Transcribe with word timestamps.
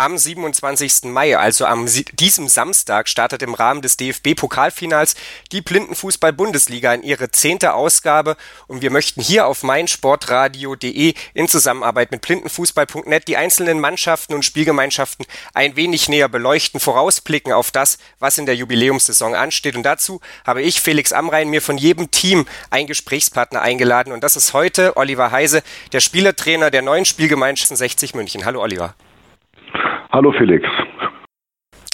Am 0.00 0.16
27. 0.16 1.06
Mai, 1.06 1.36
also 1.36 1.66
am 1.66 1.88
diesem 2.12 2.46
Samstag, 2.46 3.08
startet 3.08 3.42
im 3.42 3.54
Rahmen 3.54 3.82
des 3.82 3.96
DFB-Pokalfinals 3.96 5.16
die 5.50 5.60
Blindenfußball-Bundesliga 5.60 6.94
in 6.94 7.02
ihre 7.02 7.32
zehnte 7.32 7.74
Ausgabe 7.74 8.36
und 8.68 8.80
wir 8.80 8.92
möchten 8.92 9.20
hier 9.20 9.48
auf 9.48 9.64
meinsportradio.de 9.64 11.14
in 11.34 11.48
Zusammenarbeit 11.48 12.12
mit 12.12 12.20
blindenfußball.net 12.20 13.26
die 13.26 13.36
einzelnen 13.36 13.80
Mannschaften 13.80 14.34
und 14.34 14.44
Spielgemeinschaften 14.44 15.26
ein 15.52 15.74
wenig 15.74 16.08
näher 16.08 16.28
beleuchten, 16.28 16.78
vorausblicken 16.78 17.52
auf 17.52 17.72
das, 17.72 17.98
was 18.20 18.38
in 18.38 18.46
der 18.46 18.54
Jubiläumssaison 18.54 19.34
ansteht. 19.34 19.74
Und 19.74 19.82
dazu 19.82 20.20
habe 20.46 20.62
ich, 20.62 20.80
Felix 20.80 21.12
Amrein, 21.12 21.50
mir 21.50 21.60
von 21.60 21.76
jedem 21.76 22.12
Team 22.12 22.46
einen 22.70 22.86
Gesprächspartner 22.86 23.62
eingeladen 23.62 24.12
und 24.12 24.22
das 24.22 24.36
ist 24.36 24.52
heute 24.52 24.96
Oliver 24.96 25.32
Heise, 25.32 25.64
der 25.90 25.98
Spielertrainer 25.98 26.70
der 26.70 26.82
neuen 26.82 27.04
Spielgemeinschaft 27.04 27.76
60 27.76 28.14
München. 28.14 28.44
Hallo 28.44 28.62
Oliver. 28.62 28.94
Hallo 30.10 30.32
Felix. 30.32 30.64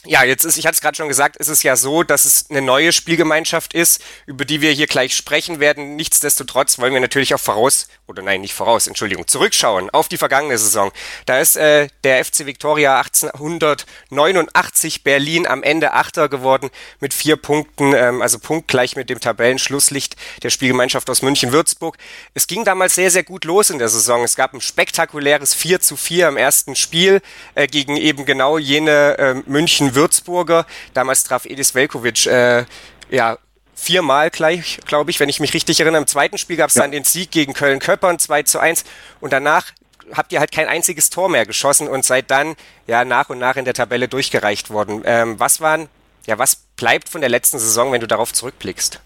Ja, 0.06 0.22
jetzt 0.22 0.44
ist, 0.44 0.58
ich 0.58 0.66
hatte 0.66 0.74
es 0.74 0.82
gerade 0.82 0.96
schon 0.96 1.08
gesagt, 1.08 1.36
ist 1.36 1.48
es 1.48 1.62
ja 1.62 1.76
so, 1.76 2.02
dass 2.02 2.26
es 2.26 2.50
eine 2.50 2.60
neue 2.60 2.92
Spielgemeinschaft 2.92 3.72
ist, 3.72 4.02
über 4.26 4.44
die 4.44 4.60
wir 4.60 4.70
hier 4.70 4.86
gleich 4.86 5.16
sprechen 5.16 5.60
werden. 5.60 5.96
Nichtsdestotrotz 5.96 6.78
wollen 6.78 6.92
wir 6.92 7.00
natürlich 7.00 7.34
auch 7.34 7.40
voraus, 7.40 7.88
oder 8.06 8.20
nein, 8.20 8.42
nicht 8.42 8.52
voraus, 8.52 8.86
Entschuldigung, 8.86 9.26
zurückschauen 9.26 9.88
auf 9.88 10.08
die 10.08 10.18
vergangene 10.18 10.58
Saison. 10.58 10.92
Da 11.24 11.40
ist 11.40 11.56
äh, 11.56 11.88
der 12.04 12.22
FC 12.22 12.44
Victoria 12.44 12.98
1889 12.98 15.04
Berlin 15.04 15.46
am 15.46 15.62
Ende 15.62 15.94
Achter 15.94 16.28
geworden 16.28 16.68
mit 17.00 17.14
vier 17.14 17.36
Punkten, 17.36 17.94
ähm, 17.94 18.20
also 18.20 18.38
punktgleich 18.38 18.96
mit 18.96 19.08
dem 19.08 19.20
Tabellenschlusslicht 19.20 20.16
der 20.42 20.50
Spielgemeinschaft 20.50 21.08
aus 21.08 21.22
München-Würzburg. 21.22 21.96
Es 22.34 22.46
ging 22.46 22.66
damals 22.66 22.94
sehr, 22.94 23.10
sehr 23.10 23.24
gut 23.24 23.46
los 23.46 23.70
in 23.70 23.78
der 23.78 23.88
Saison. 23.88 24.22
Es 24.22 24.36
gab 24.36 24.52
ein 24.52 24.60
spektakuläres 24.60 25.54
4 25.54 25.80
zu 25.80 25.96
4 25.96 26.28
im 26.28 26.36
ersten 26.36 26.76
Spiel 26.76 27.22
äh, 27.54 27.66
gegen 27.66 27.96
eben 27.96 28.26
genau 28.26 28.58
jene 28.58 29.16
äh, 29.16 29.34
München 29.46 29.93
Würzburger. 29.94 30.66
Damals 30.92 31.24
traf 31.24 31.44
Edis 31.46 31.74
Velkovic, 31.74 32.26
äh, 32.26 32.64
ja, 33.10 33.38
viermal 33.74 34.30
gleich, 34.30 34.78
glaube 34.86 35.10
ich, 35.10 35.20
wenn 35.20 35.28
ich 35.28 35.40
mich 35.40 35.54
richtig 35.54 35.80
erinnere. 35.80 36.02
Im 36.02 36.06
zweiten 36.06 36.38
Spiel 36.38 36.56
gab 36.56 36.68
es 36.68 36.74
ja. 36.76 36.82
dann 36.82 36.92
den 36.92 37.04
Sieg 37.04 37.30
gegen 37.30 37.52
Köln-Köppern 37.52 38.18
2 38.18 38.42
zu 38.44 38.58
1 38.58 38.84
und 39.20 39.32
danach 39.32 39.66
habt 40.12 40.32
ihr 40.32 40.40
halt 40.40 40.52
kein 40.52 40.68
einziges 40.68 41.10
Tor 41.10 41.28
mehr 41.28 41.46
geschossen 41.46 41.88
und 41.88 42.04
seid 42.04 42.30
dann 42.30 42.54
ja 42.86 43.04
nach 43.04 43.30
und 43.30 43.38
nach 43.38 43.56
in 43.56 43.64
der 43.64 43.74
Tabelle 43.74 44.08
durchgereicht 44.08 44.70
worden. 44.70 45.02
Ähm, 45.04 45.34
was 45.38 45.60
waren, 45.60 45.88
ja, 46.26 46.38
was 46.38 46.56
bleibt 46.76 47.08
von 47.08 47.20
der 47.20 47.30
letzten 47.30 47.58
Saison, 47.58 47.92
wenn 47.92 48.00
du 48.00 48.06
darauf 48.06 48.32
zurückblickst? 48.32 49.00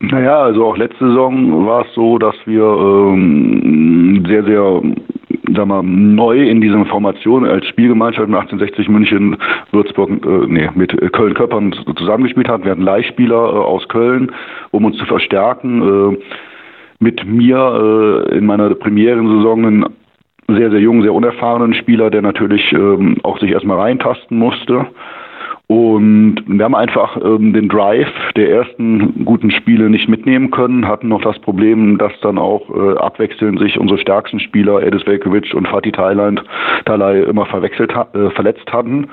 Naja, 0.00 0.42
also 0.42 0.66
auch 0.66 0.76
letzte 0.76 1.06
Saison 1.08 1.66
war 1.66 1.86
es 1.86 1.94
so, 1.94 2.18
dass 2.18 2.34
wir 2.44 2.62
ähm, 2.62 4.24
sehr, 4.26 4.44
sehr 4.44 4.82
sag 5.54 5.66
mal, 5.66 5.82
neu 5.82 6.42
in 6.42 6.60
dieser 6.60 6.84
Formation 6.86 7.44
als 7.46 7.66
Spielgemeinschaft 7.66 8.28
mit 8.28 8.38
1860 8.38 8.88
München, 8.88 9.36
Würzburg, 9.72 10.10
äh, 10.10 10.46
nee, 10.46 10.68
mit 10.74 10.90
Köln-Köppern 11.12 11.74
zusammengespielt 11.96 12.48
hat. 12.48 12.64
Wir 12.64 12.72
hatten 12.72 12.82
Leihspieler 12.82 13.34
äh, 13.34 13.56
aus 13.56 13.86
Köln, 13.88 14.32
um 14.70 14.84
uns 14.84 14.96
zu 14.96 15.04
verstärken. 15.04 16.12
Äh, 16.12 16.18
mit 17.00 17.26
mir 17.26 18.24
äh, 18.30 18.38
in 18.38 18.46
meiner 18.46 18.74
Premierensaison 18.74 19.66
einen 19.66 19.84
sehr, 20.48 20.70
sehr 20.70 20.80
jungen, 20.80 21.02
sehr 21.02 21.14
unerfahrenen 21.14 21.74
Spieler, 21.74 22.10
der 22.10 22.22
natürlich 22.22 22.72
ähm, 22.72 23.16
auch 23.22 23.38
sich 23.38 23.50
erstmal 23.50 23.78
reintasten 23.78 24.38
musste. 24.38 24.86
Und 25.66 26.44
wir 26.46 26.62
haben 26.62 26.74
einfach 26.74 27.16
ähm, 27.16 27.54
den 27.54 27.70
Drive 27.70 28.12
der 28.36 28.50
ersten 28.50 29.24
guten 29.24 29.50
Spiele 29.50 29.88
nicht 29.88 30.10
mitnehmen 30.10 30.50
können, 30.50 30.86
hatten 30.86 31.08
noch 31.08 31.22
das 31.22 31.38
Problem, 31.38 31.96
dass 31.96 32.12
dann 32.20 32.36
auch 32.36 32.68
äh, 32.68 32.98
abwechselnd 32.98 33.58
sich 33.58 33.78
unsere 33.78 33.98
stärksten 33.98 34.40
Spieler, 34.40 34.82
Edis 34.82 35.06
Velkovic 35.06 35.54
und 35.54 35.66
Fatih 35.66 35.92
Thailand, 35.92 36.44
Talai 36.84 37.20
immer 37.20 37.46
verwechselt, 37.46 37.92
äh, 37.92 38.28
verletzt 38.30 38.70
hatten, 38.74 39.04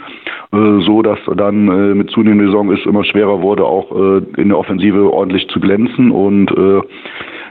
äh, 0.51 0.81
so 0.81 1.01
dass 1.01 1.19
dann 1.37 1.69
äh, 1.69 1.95
mit 1.95 2.09
zunehmender 2.09 2.51
Saison 2.51 2.69
es 2.73 2.85
immer 2.85 3.05
schwerer 3.05 3.41
wurde, 3.41 3.63
auch 3.63 3.89
äh, 3.91 4.41
in 4.41 4.49
der 4.49 4.57
Offensive 4.57 5.09
ordentlich 5.09 5.47
zu 5.47 5.61
glänzen 5.61 6.11
und 6.11 6.51
äh, 6.51 6.81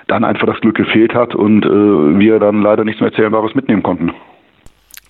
dann 0.09 0.25
einfach 0.25 0.47
das 0.47 0.61
Glück 0.61 0.77
gefehlt 0.77 1.15
hat 1.15 1.35
und 1.35 1.65
äh, 1.65 2.19
wir 2.19 2.39
dann 2.39 2.61
leider 2.61 2.85
nichts 2.85 3.01
mehr 3.01 3.11
Erzählbares 3.11 3.55
mitnehmen 3.55 3.83
konnten 3.83 4.13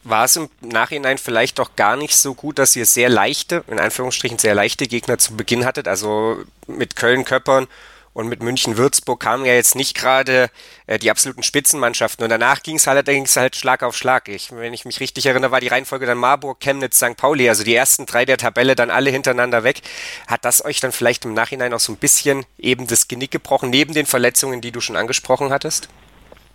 war 0.05 0.25
es 0.25 0.37
im 0.37 0.49
Nachhinein 0.61 1.19
vielleicht 1.19 1.59
doch 1.59 1.77
gar 1.77 1.97
nicht 1.97 2.17
so 2.17 2.35
gut, 2.35 2.59
dass 2.59 2.77
ihr 2.77 2.87
sehr 2.87 3.09
leichte, 3.09 3.65
in 3.69 3.79
Anführungsstrichen 3.79 4.39
sehr 4.39 4.55
leichte 4.55 4.87
Gegner 4.87 5.19
zu 5.19 5.37
Beginn 5.37 5.65
hattet. 5.65 5.89
Also 5.89 6.45
mit 6.67 6.97
Köln-Köppern 6.97 7.67
und 8.13 8.29
mit 8.29 8.43
München-Würzburg 8.43 9.21
kamen 9.21 9.45
ja 9.45 9.55
jetzt 9.55 9.77
nicht 9.77 9.97
gerade 9.97 10.51
äh, 10.87 10.99
die 10.99 11.11
absoluten 11.11 11.43
Spitzenmannschaften. 11.43 12.25
Und 12.25 12.31
danach 12.31 12.63
ging 12.63 12.77
es 12.77 12.87
halt, 12.87 13.09
halt 13.09 13.57
Schlag 13.57 13.83
auf 13.83 13.97
Schlag. 13.97 14.29
Ich, 14.29 14.51
wenn 14.53 14.75
ich 14.75 14.85
mich 14.85 15.01
richtig 15.01 15.27
erinnere, 15.27 15.53
war 15.53 15.61
die 15.61 15.69
Reihenfolge 15.69 16.07
dann 16.07 16.19
Marburg, 16.19 16.61
Chemnitz, 16.61 16.97
St. 16.97 17.17
Pauli. 17.17 17.49
Also 17.49 17.63
die 17.63 17.75
ersten 17.75 18.07
drei 18.07 18.25
der 18.25 18.37
Tabelle 18.37 18.75
dann 18.75 18.91
alle 18.91 19.11
hintereinander 19.11 19.63
weg. 19.63 19.83
Hat 20.27 20.45
das 20.45 20.65
euch 20.65 20.81
dann 20.81 20.93
vielleicht 20.93 21.25
im 21.25 21.35
Nachhinein 21.35 21.73
auch 21.73 21.81
so 21.81 21.93
ein 21.93 21.99
bisschen 21.99 22.45
eben 22.59 22.87
das 22.87 23.07
Genick 23.07 23.31
gebrochen, 23.31 23.71
neben 23.71 23.95
den 23.95 24.07
Verletzungen, 24.07 24.61
die 24.61 24.73
du 24.73 24.81
schon 24.81 24.97
angesprochen 24.97 25.53
hattest? 25.53 25.89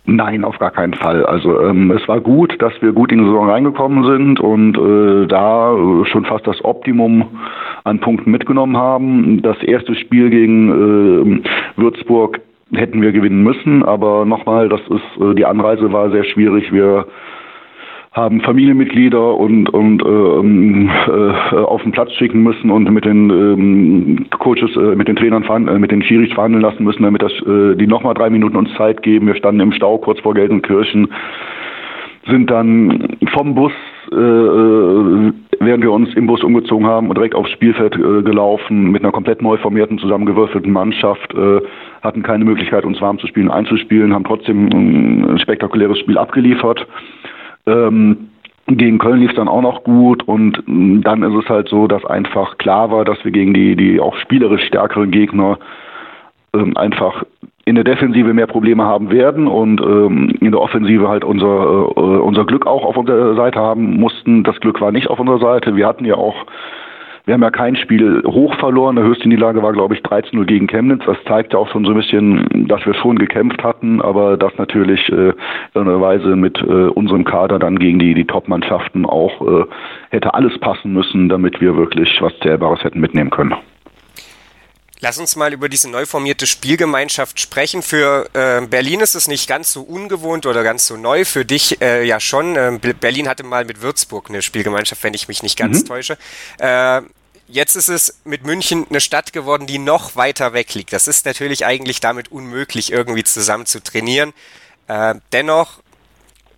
Nein, 0.08 0.44
auf 0.44 0.58
gar 0.60 0.70
keinen 0.70 0.94
Fall. 0.94 1.26
Also 1.26 1.60
ähm, 1.62 1.90
es 1.90 2.06
war 2.06 2.20
gut, 2.20 2.54
dass 2.62 2.72
wir 2.80 2.92
gut 2.92 3.10
in 3.10 3.18
die 3.18 3.24
Saison 3.24 3.50
reingekommen 3.50 4.04
sind 4.04 4.38
und 4.38 4.78
äh, 4.78 5.26
da 5.26 5.76
schon 6.04 6.24
fast 6.24 6.46
das 6.46 6.64
Optimum 6.64 7.24
an 7.82 7.98
Punkten 7.98 8.30
mitgenommen 8.30 8.76
haben. 8.76 9.42
Das 9.42 9.60
erste 9.64 9.96
Spiel 9.96 10.30
gegen 10.30 11.42
äh, 11.42 11.80
Würzburg 11.80 12.40
hätten 12.72 13.02
wir 13.02 13.10
gewinnen 13.10 13.42
müssen, 13.42 13.84
aber 13.84 14.24
nochmal, 14.24 14.68
das 14.68 14.80
ist 14.82 15.22
äh, 15.22 15.34
die 15.34 15.44
Anreise 15.44 15.92
war 15.92 16.10
sehr 16.10 16.24
schwierig. 16.24 16.72
Wir 16.72 17.06
haben 18.16 18.40
Familienmitglieder 18.40 19.36
und, 19.36 19.68
und 19.68 20.02
ähm, 20.02 20.90
äh, 21.06 21.56
auf 21.56 21.82
den 21.82 21.92
Platz 21.92 22.12
schicken 22.14 22.42
müssen 22.42 22.70
und 22.70 22.90
mit 22.90 23.04
den 23.04 23.28
ähm, 23.28 24.26
Coaches, 24.38 24.74
äh, 24.74 24.96
mit 24.96 25.06
den 25.06 25.16
Trainern, 25.16 25.68
äh, 25.68 25.78
mit 25.78 25.90
den 25.90 26.02
Schiris 26.02 26.32
verhandeln 26.32 26.62
lassen 26.62 26.82
müssen, 26.82 27.02
damit 27.02 27.20
das, 27.20 27.32
äh, 27.42 27.76
die 27.76 27.86
nochmal 27.86 28.14
drei 28.14 28.30
Minuten 28.30 28.56
uns 28.56 28.72
Zeit 28.78 29.02
geben. 29.02 29.26
Wir 29.26 29.34
standen 29.34 29.60
im 29.60 29.72
Stau 29.72 29.98
kurz 29.98 30.18
vor 30.20 30.32
Gelsenkirchen, 30.32 31.08
sind 32.26 32.50
dann 32.50 33.18
vom 33.34 33.54
Bus, 33.54 33.72
äh, 34.10 34.16
äh, 34.16 35.32
während 35.60 35.84
wir 35.84 35.92
uns 35.92 36.14
im 36.14 36.26
Bus 36.26 36.42
umgezogen 36.42 36.86
haben, 36.86 37.12
direkt 37.12 37.34
aufs 37.34 37.50
Spielfeld 37.50 37.96
äh, 37.96 38.22
gelaufen 38.22 38.92
mit 38.92 39.04
einer 39.04 39.12
komplett 39.12 39.42
neu 39.42 39.58
formierten, 39.58 39.98
zusammengewürfelten 39.98 40.72
Mannschaft, 40.72 41.34
äh, 41.34 41.60
hatten 42.00 42.22
keine 42.22 42.46
Möglichkeit, 42.46 42.86
uns 42.86 42.98
warm 43.02 43.18
zu 43.18 43.26
spielen, 43.26 43.50
einzuspielen, 43.50 44.14
haben 44.14 44.24
trotzdem 44.24 44.70
ein 44.72 45.38
spektakuläres 45.38 45.98
Spiel 45.98 46.16
abgeliefert 46.16 46.86
ähm, 47.66 48.30
gegen 48.68 48.98
Köln 48.98 49.20
lief 49.20 49.30
es 49.30 49.36
dann 49.36 49.48
auch 49.48 49.62
noch 49.62 49.84
gut 49.84 50.26
und 50.26 50.62
mm, 50.66 51.02
dann 51.02 51.22
ist 51.22 51.44
es 51.44 51.48
halt 51.48 51.68
so, 51.68 51.86
dass 51.86 52.04
einfach 52.04 52.58
klar 52.58 52.90
war, 52.90 53.04
dass 53.04 53.24
wir 53.24 53.30
gegen 53.30 53.54
die, 53.54 53.76
die 53.76 54.00
auch 54.00 54.16
spielerisch 54.16 54.64
stärkeren 54.66 55.10
Gegner 55.10 55.58
ähm, 56.54 56.76
einfach 56.76 57.24
in 57.64 57.74
der 57.74 57.84
Defensive 57.84 58.32
mehr 58.32 58.46
Probleme 58.46 58.84
haben 58.84 59.10
werden 59.10 59.48
und 59.48 59.80
ähm, 59.80 60.30
in 60.40 60.52
der 60.52 60.60
Offensive 60.60 61.08
halt 61.08 61.24
unser, 61.24 61.46
äh, 61.46 62.00
unser 62.00 62.44
Glück 62.44 62.66
auch 62.66 62.84
auf 62.84 62.96
unserer 62.96 63.34
Seite 63.34 63.58
haben 63.58 63.98
mussten. 63.98 64.44
Das 64.44 64.58
Glück 64.60 64.80
war 64.80 64.92
nicht 64.92 65.08
auf 65.08 65.18
unserer 65.18 65.40
Seite. 65.40 65.74
Wir 65.74 65.86
hatten 65.86 66.04
ja 66.04 66.14
auch 66.14 66.46
wir 67.26 67.34
haben 67.34 67.42
ja 67.42 67.50
kein 67.50 67.74
Spiel 67.74 68.22
hoch 68.24 68.54
verloren. 68.60 68.94
Der 68.94 69.04
höchste 69.04 69.28
Niederlage 69.28 69.60
war, 69.60 69.72
glaube 69.72 69.94
ich, 69.94 70.00
13-0 70.02 70.44
gegen 70.44 70.68
Chemnitz. 70.68 71.02
Das 71.06 71.16
zeigt 71.26 71.52
ja 71.52 71.58
auch 71.58 71.68
schon 71.70 71.84
so 71.84 71.90
ein 71.90 71.96
bisschen, 71.96 72.68
dass 72.68 72.86
wir 72.86 72.94
schon 72.94 73.18
gekämpft 73.18 73.64
hatten, 73.64 74.00
aber 74.00 74.36
dass 74.36 74.56
natürlich 74.58 75.08
äh, 75.08 75.32
Weise 75.74 76.36
mit 76.36 76.56
äh, 76.58 76.88
unserem 76.88 77.24
Kader 77.24 77.58
dann 77.58 77.80
gegen 77.80 77.98
die, 77.98 78.14
die 78.14 78.26
Top-Mannschaften 78.26 79.04
auch 79.04 79.40
äh, 79.40 79.64
hätte 80.10 80.34
alles 80.34 80.56
passen 80.60 80.92
müssen, 80.92 81.28
damit 81.28 81.60
wir 81.60 81.76
wirklich 81.76 82.16
was 82.20 82.32
Zählbares 82.42 82.84
hätten 82.84 83.00
mitnehmen 83.00 83.30
können. 83.30 83.56
Lass 85.00 85.18
uns 85.18 85.36
mal 85.36 85.52
über 85.52 85.68
diese 85.68 85.90
neu 85.90 86.06
formierte 86.06 86.46
Spielgemeinschaft 86.46 87.38
sprechen. 87.38 87.82
Für 87.82 88.28
äh, 88.32 88.66
Berlin 88.66 89.00
ist 89.00 89.14
es 89.14 89.28
nicht 89.28 89.46
ganz 89.46 89.72
so 89.72 89.82
ungewohnt 89.82 90.46
oder 90.46 90.62
ganz 90.62 90.86
so 90.86 90.96
neu. 90.96 91.24
Für 91.26 91.44
dich 91.44 91.82
äh, 91.82 92.04
ja 92.06 92.18
schon. 92.18 92.56
Ähm, 92.56 92.80
Berlin 92.80 93.28
hatte 93.28 93.44
mal 93.44 93.66
mit 93.66 93.82
Würzburg 93.82 94.30
eine 94.30 94.40
Spielgemeinschaft, 94.40 95.04
wenn 95.04 95.12
ich 95.12 95.28
mich 95.28 95.42
nicht 95.42 95.58
ganz 95.58 95.82
mhm. 95.82 95.86
täusche. 95.86 96.16
Äh, 96.58 97.02
jetzt 97.48 97.76
ist 97.76 97.88
es 97.88 98.18
mit 98.24 98.44
München 98.44 98.86
eine 98.88 99.00
Stadt 99.00 99.32
geworden, 99.32 99.66
die 99.66 99.78
noch 99.78 100.16
weiter 100.16 100.52
weg 100.52 100.74
liegt. 100.74 100.92
Das 100.92 101.08
ist 101.08 101.26
natürlich 101.26 101.64
eigentlich 101.64 102.00
damit 102.00 102.30
unmöglich, 102.30 102.92
irgendwie 102.92 103.24
zusammen 103.24 103.66
zu 103.66 103.82
trainieren. 103.82 104.32
Äh, 104.88 105.16
dennoch 105.32 105.80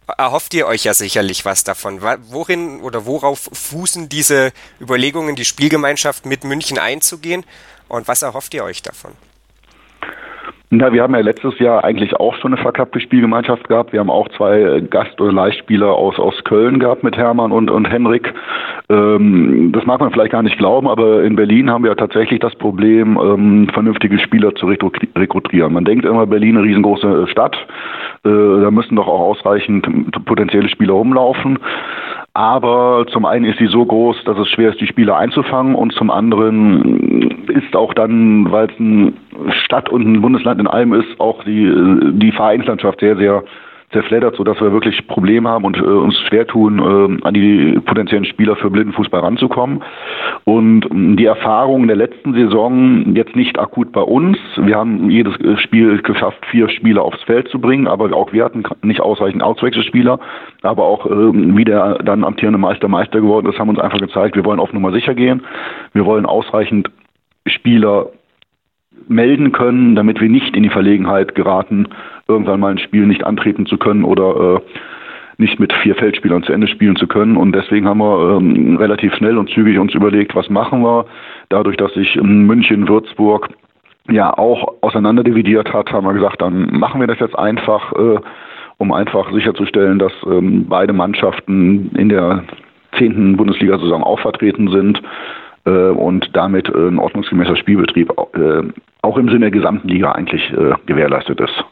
erhofft 0.06 0.55
ihr 0.55 0.67
euch 0.67 0.85
ja 0.85 0.94
sicherlich 0.94 1.44
was 1.44 1.64
davon. 1.64 2.00
Worin 2.00 2.81
oder 2.81 3.05
worauf 3.05 3.50
fußen 3.52 4.08
diese 4.08 4.52
Überlegungen, 4.81 5.37
die 5.37 5.44
Spielgemeinschaft 5.44 6.25
mit 6.25 6.44
München 6.44 6.79
einzugehen? 6.79 7.44
Und 7.88 8.08
was 8.08 8.23
erhofft 8.23 8.55
ihr 8.55 8.64
euch 8.64 8.82
davon? 8.82 9.12
Na, 10.70 10.93
wir 10.93 11.03
haben 11.03 11.15
ja 11.15 11.20
letztes 11.20 11.59
Jahr 11.61 11.82
eigentlich 11.82 12.15
auch 12.17 12.35
schon 12.37 12.53
eine 12.53 12.62
verkappte 12.62 13.00
Spielgemeinschaft 13.00 13.69
gehabt. 13.69 13.94
Wir 13.94 14.00
haben 14.00 14.11
auch 14.11 14.29
zwei 14.37 14.61
äh, 14.61 14.82
Gast- 14.82 15.19
oder 15.19 15.32
Leihspieler 15.32 15.94
aus, 15.94 16.19
aus 16.19 16.44
Köln 16.44 16.79
gehabt 16.79 17.03
mit 17.03 17.17
Hermann 17.17 17.53
und, 17.53 17.70
und 17.70 17.87
Henrik. 17.87 18.35
Ähm, 18.91 19.73
das 19.73 19.87
mag 19.87 20.00
man 20.00 20.12
vielleicht 20.12 20.32
gar 20.32 20.43
nicht 20.43 20.59
glauben, 20.59 20.87
aber 20.87 21.23
in 21.25 21.37
Berlin 21.37 21.70
haben 21.70 21.85
wir 21.85 21.97
tatsächlich 21.97 22.41
das 22.41 22.55
Problem, 22.55 23.19
ähm, 23.19 23.69
vernünftige 23.73 24.19
Spieler 24.19 24.55
zu 24.56 24.67
rekrutieren. 24.67 25.73
Man 25.73 25.87
denkt 25.87 26.05
immer, 26.05 26.26
Berlin 26.26 26.59
eine 26.59 26.67
riesengroße 26.67 27.29
Stadt. 27.29 27.56
Äh, 28.25 28.29
da 28.29 28.71
müssen 28.71 28.97
doch 28.97 29.09
auch 29.09 29.21
ausreichend 29.21 29.87
potenzielle 30.26 30.69
Spieler 30.69 30.93
rumlaufen. 30.93 31.59
Aber 32.38 33.05
zum 33.11 33.26
einen 33.26 33.46
ist 33.46 33.58
sie 33.58 33.67
so 33.67 33.85
groß, 33.85 34.23
dass 34.23 34.38
es 34.38 34.46
schwer 34.46 34.70
ist, 34.70 34.81
die 34.81 34.87
Spieler 34.87 35.17
einzufangen. 35.17 35.75
Und 35.75 35.93
zum 35.94 36.08
anderen 36.08 37.49
ist 37.49 37.75
auch 37.75 37.93
dann, 37.94 38.52
weil 38.52 38.70
es 38.70 38.79
eine 38.79 39.12
Stadt 39.64 39.88
und 39.88 40.06
ein 40.06 40.20
Bundesland 40.20 40.61
in 40.61 40.69
allem 40.69 40.93
ist, 40.93 41.19
auch 41.19 41.43
die, 41.43 41.69
die 42.12 42.31
Vereinslandschaft 42.31 43.00
sehr, 43.00 43.17
sehr 43.17 43.43
zerfleddert, 43.93 44.37
sodass 44.37 44.61
wir 44.61 44.73
wirklich 44.73 45.06
Probleme 45.06 45.49
haben 45.49 45.64
und 45.64 45.79
äh, 45.79 45.81
uns 45.81 46.19
schwer 46.29 46.46
tun, 46.46 46.79
äh, 46.79 47.26
an 47.26 47.35
die 47.35 47.81
potenziellen 47.85 48.26
Spieler 48.26 48.56
für 48.56 48.70
Blindenfußball 48.70 49.20
ranzukommen. 49.20 49.82
Und 50.44 50.85
ähm, 50.90 51.17
die 51.17 51.25
Erfahrung 51.25 51.82
in 51.82 51.88
der 51.88 51.96
letzten 51.96 52.35
Saison 52.35 53.14
jetzt 53.14 53.35
nicht 53.35 53.58
akut 53.58 53.93
bei 53.93 54.02
uns. 54.02 54.37
Wir 54.56 54.76
haben 54.76 55.11
jedes 55.11 55.40
äh, 55.40 55.56
Spiel 55.56 56.02
geschafft, 56.02 56.44
vier 56.50 56.69
Spieler 56.69 57.02
aufs 57.02 57.23
Feld 57.23 57.49
zu 57.49 57.61
bringen, 57.61 57.87
aber 57.87 58.12
auch 58.14 58.32
wir 58.32 58.44
hatten 58.44 58.62
nicht 58.82 59.00
ausreichend 59.00 59.43
Auswechselspieler. 59.43 60.20
Aber 60.62 60.85
auch 60.85 61.06
äh, 61.06 61.56
wie 61.56 61.64
der 61.64 61.99
dann 62.05 62.25
amtierende 62.25 62.58
Meister 62.58 62.88
Meister 62.88 63.20
geworden 63.20 63.50
ist, 63.50 63.58
haben 63.58 63.70
uns 63.70 63.79
einfach 63.81 64.00
gezeigt, 64.00 64.37
wir 64.37 64.44
wollen 64.44 64.61
auf 64.61 64.73
Nummer 64.75 64.93
sicher 64.93 65.14
gehen. 65.14 65.43
Wir 65.94 66.05
wollen 66.05 66.26
ausreichend 66.26 66.90
Spieler 67.46 68.11
melden 69.06 69.52
können, 69.52 69.94
damit 69.94 70.20
wir 70.20 70.29
nicht 70.29 70.55
in 70.56 70.62
die 70.62 70.69
Verlegenheit 70.69 71.35
geraten, 71.35 71.88
irgendwann 72.29 72.61
mal 72.61 72.73
ein 72.73 72.79
Spiel 72.79 73.07
nicht 73.07 73.25
antreten 73.25 73.67
zu 73.67 73.79
können 73.79 74.05
oder 74.05 74.57
äh, 74.57 74.61
nicht 75.39 75.59
mit 75.59 75.73
vier 75.73 75.95
Feldspielern 75.95 76.43
zu 76.43 76.53
Ende 76.53 76.69
spielen 76.69 76.97
zu 76.97 77.07
können. 77.07 77.37
Und 77.37 77.53
deswegen 77.53 77.87
haben 77.87 77.99
wir 77.99 78.37
ähm, 78.37 78.77
relativ 78.77 79.15
schnell 79.15 79.39
und 79.39 79.51
zügig 79.51 79.79
uns 79.79 79.95
überlegt, 79.95 80.35
was 80.35 80.51
machen 80.51 80.83
wir. 80.83 81.07
Dadurch, 81.49 81.77
dass 81.77 81.95
sich 81.95 82.17
München, 82.17 82.89
Würzburg 82.89 83.49
ja 84.11 84.37
auch 84.37 84.75
auseinanderdividiert 84.81 85.73
hat, 85.73 85.93
haben 85.93 86.07
wir 86.07 86.13
gesagt, 86.13 86.43
dann 86.43 86.79
machen 86.79 87.01
wir 87.01 87.07
das 87.07 87.21
jetzt 87.21 87.39
einfach, 87.39 87.93
äh, 87.93 88.19
um 88.79 88.93
einfach 88.93 89.33
sicherzustellen, 89.33 89.99
dass 89.99 90.13
ähm, 90.27 90.67
beide 90.69 90.93
Mannschaften 90.93 91.91
in 91.97 92.09
der 92.09 92.45
zehnten 92.97 93.37
Bundesliga-Saison 93.37 94.03
auch 94.03 94.21
vertreten 94.21 94.71
sind 94.71 95.01
äh, 95.67 95.91
und 95.91 96.31
damit 96.33 96.69
äh, 96.69 96.89
ein 96.89 96.99
ordnungsgemäßer 96.99 97.57
Spielbetrieb 97.57 98.13
äh, 98.35 98.63
auch 99.03 99.17
im 99.17 99.29
Sinne 99.29 99.41
der 99.41 99.51
gesamten 99.51 99.89
Liga 99.89 100.13
eigentlich 100.13 100.53
äh, 100.53 100.75
gewährleistet 100.87 101.41
ist. 101.41 101.65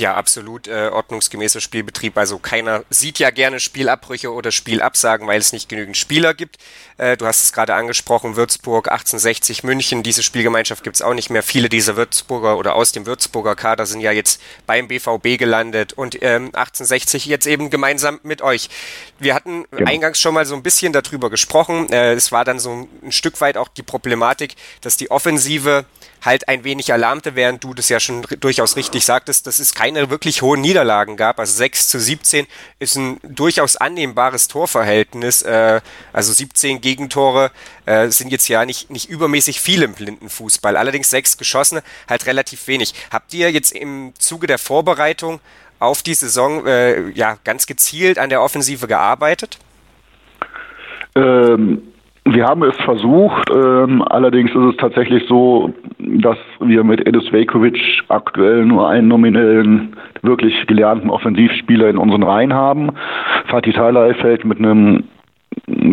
Ja, 0.00 0.14
absolut 0.14 0.66
äh, 0.66 0.88
ordnungsgemäßer 0.90 1.60
Spielbetrieb. 1.60 2.16
Also 2.16 2.38
keiner 2.38 2.84
sieht 2.88 3.18
ja 3.18 3.28
gerne 3.28 3.60
Spielabbrüche 3.60 4.32
oder 4.32 4.50
Spielabsagen, 4.50 5.26
weil 5.26 5.38
es 5.38 5.52
nicht 5.52 5.68
genügend 5.68 5.98
Spieler 5.98 6.32
gibt. 6.32 6.56
Äh, 6.96 7.18
du 7.18 7.26
hast 7.26 7.44
es 7.44 7.52
gerade 7.52 7.74
angesprochen, 7.74 8.34
Würzburg, 8.34 8.90
1860 8.90 9.62
München, 9.62 10.02
diese 10.02 10.22
Spielgemeinschaft 10.22 10.84
gibt 10.84 10.96
es 10.96 11.02
auch 11.02 11.12
nicht 11.12 11.28
mehr. 11.28 11.42
Viele 11.42 11.68
dieser 11.68 11.96
Würzburger 11.96 12.56
oder 12.56 12.76
aus 12.76 12.92
dem 12.92 13.04
Würzburger 13.04 13.54
Kader 13.56 13.84
sind 13.84 14.00
ja 14.00 14.10
jetzt 14.10 14.40
beim 14.66 14.88
BVB 14.88 15.38
gelandet 15.38 15.92
und 15.92 16.14
ähm, 16.22 16.46
1860 16.46 17.26
jetzt 17.26 17.46
eben 17.46 17.68
gemeinsam 17.68 18.20
mit 18.22 18.40
euch. 18.40 18.70
Wir 19.18 19.34
hatten 19.34 19.66
genau. 19.70 19.90
eingangs 19.90 20.18
schon 20.18 20.32
mal 20.32 20.46
so 20.46 20.54
ein 20.54 20.62
bisschen 20.62 20.94
darüber 20.94 21.28
gesprochen. 21.28 21.92
Äh, 21.92 22.14
es 22.14 22.32
war 22.32 22.46
dann 22.46 22.58
so 22.58 22.88
ein 23.02 23.12
Stück 23.12 23.38
weit 23.42 23.58
auch 23.58 23.68
die 23.68 23.82
Problematik, 23.82 24.54
dass 24.80 24.96
die 24.96 25.10
Offensive 25.10 25.84
halt 26.22 26.48
ein 26.48 26.64
wenig 26.64 26.92
alarmte, 26.92 27.34
während 27.34 27.64
du 27.64 27.74
das 27.74 27.88
ja 27.88 28.00
schon 28.00 28.22
durchaus 28.40 28.76
richtig 28.76 29.04
sagtest, 29.04 29.46
dass 29.46 29.58
es 29.58 29.74
keine 29.90 30.10
wirklich 30.10 30.42
hohen 30.42 30.60
Niederlagen 30.60 31.16
gab. 31.16 31.40
Also 31.40 31.52
6 31.56 31.88
zu 31.88 31.98
17 31.98 32.46
ist 32.78 32.96
ein 32.96 33.18
durchaus 33.22 33.76
annehmbares 33.76 34.46
Torverhältnis. 34.48 35.42
Äh, 35.42 35.80
also 36.12 36.32
17 36.32 36.80
Gegentore 36.80 37.50
äh, 37.86 38.08
sind 38.08 38.30
jetzt 38.30 38.48
ja 38.48 38.64
nicht, 38.64 38.90
nicht 38.90 39.08
übermäßig 39.08 39.60
viel 39.60 39.82
im 39.82 39.94
Blindenfußball. 39.94 40.76
Allerdings 40.76 41.10
sechs 41.10 41.36
geschossene, 41.36 41.82
halt 42.08 42.26
relativ 42.26 42.68
wenig. 42.68 42.94
Habt 43.10 43.34
ihr 43.34 43.50
jetzt 43.50 43.72
im 43.72 44.12
Zuge 44.18 44.46
der 44.46 44.58
Vorbereitung 44.58 45.40
auf 45.80 46.02
die 46.02 46.14
Saison 46.14 46.66
äh, 46.66 47.08
ja 47.10 47.38
ganz 47.42 47.66
gezielt 47.66 48.18
an 48.18 48.30
der 48.30 48.42
Offensive 48.42 48.86
gearbeitet? 48.86 49.58
Ähm, 51.16 51.82
wir 52.40 52.46
haben 52.46 52.62
es 52.62 52.76
versucht, 52.76 53.50
ähm, 53.50 54.00
allerdings 54.00 54.50
ist 54.52 54.70
es 54.70 54.76
tatsächlich 54.78 55.24
so, 55.28 55.74
dass 55.98 56.38
wir 56.58 56.84
mit 56.84 57.06
Edis 57.06 57.30
Vejkovic 57.30 57.78
aktuell 58.08 58.64
nur 58.64 58.88
einen 58.88 59.08
nominellen, 59.08 59.94
wirklich 60.22 60.66
gelernten 60.66 61.10
Offensivspieler 61.10 61.90
in 61.90 61.98
unseren 61.98 62.22
Reihen 62.22 62.54
haben. 62.54 62.92
Fatih 63.48 63.74
Talay 63.74 64.14
fällt 64.14 64.46
mit 64.46 64.56
einem 64.56 65.04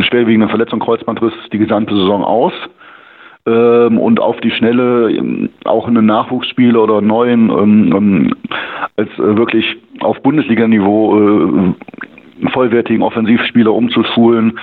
schwerwiegenden 0.03 0.47
Verletzung 0.47 0.79
Kreuzbandriss 0.79 1.33
die 1.51 1.57
gesamte 1.57 1.94
Saison 1.94 2.23
aus. 2.23 2.53
Ähm, 3.45 3.99
und 3.99 4.21
auf 4.21 4.39
die 4.39 4.51
Schnelle 4.51 5.11
ähm, 5.11 5.49
auch 5.65 5.85
einen 5.85 6.05
Nachwuchsspieler 6.05 6.81
oder 6.81 6.99
einen 6.99 7.07
neuen 7.07 7.49
ähm, 7.49 7.94
ähm 7.94 8.35
als 8.95 9.09
äh, 9.19 9.35
wirklich 9.35 9.65
auf 9.99 10.21
Bundesliganiveau 10.21 11.19
äh, 11.19 12.49
vollwertigen 12.51 13.03
Offensivspieler 13.03 13.73
umzuschulen, 13.73 14.57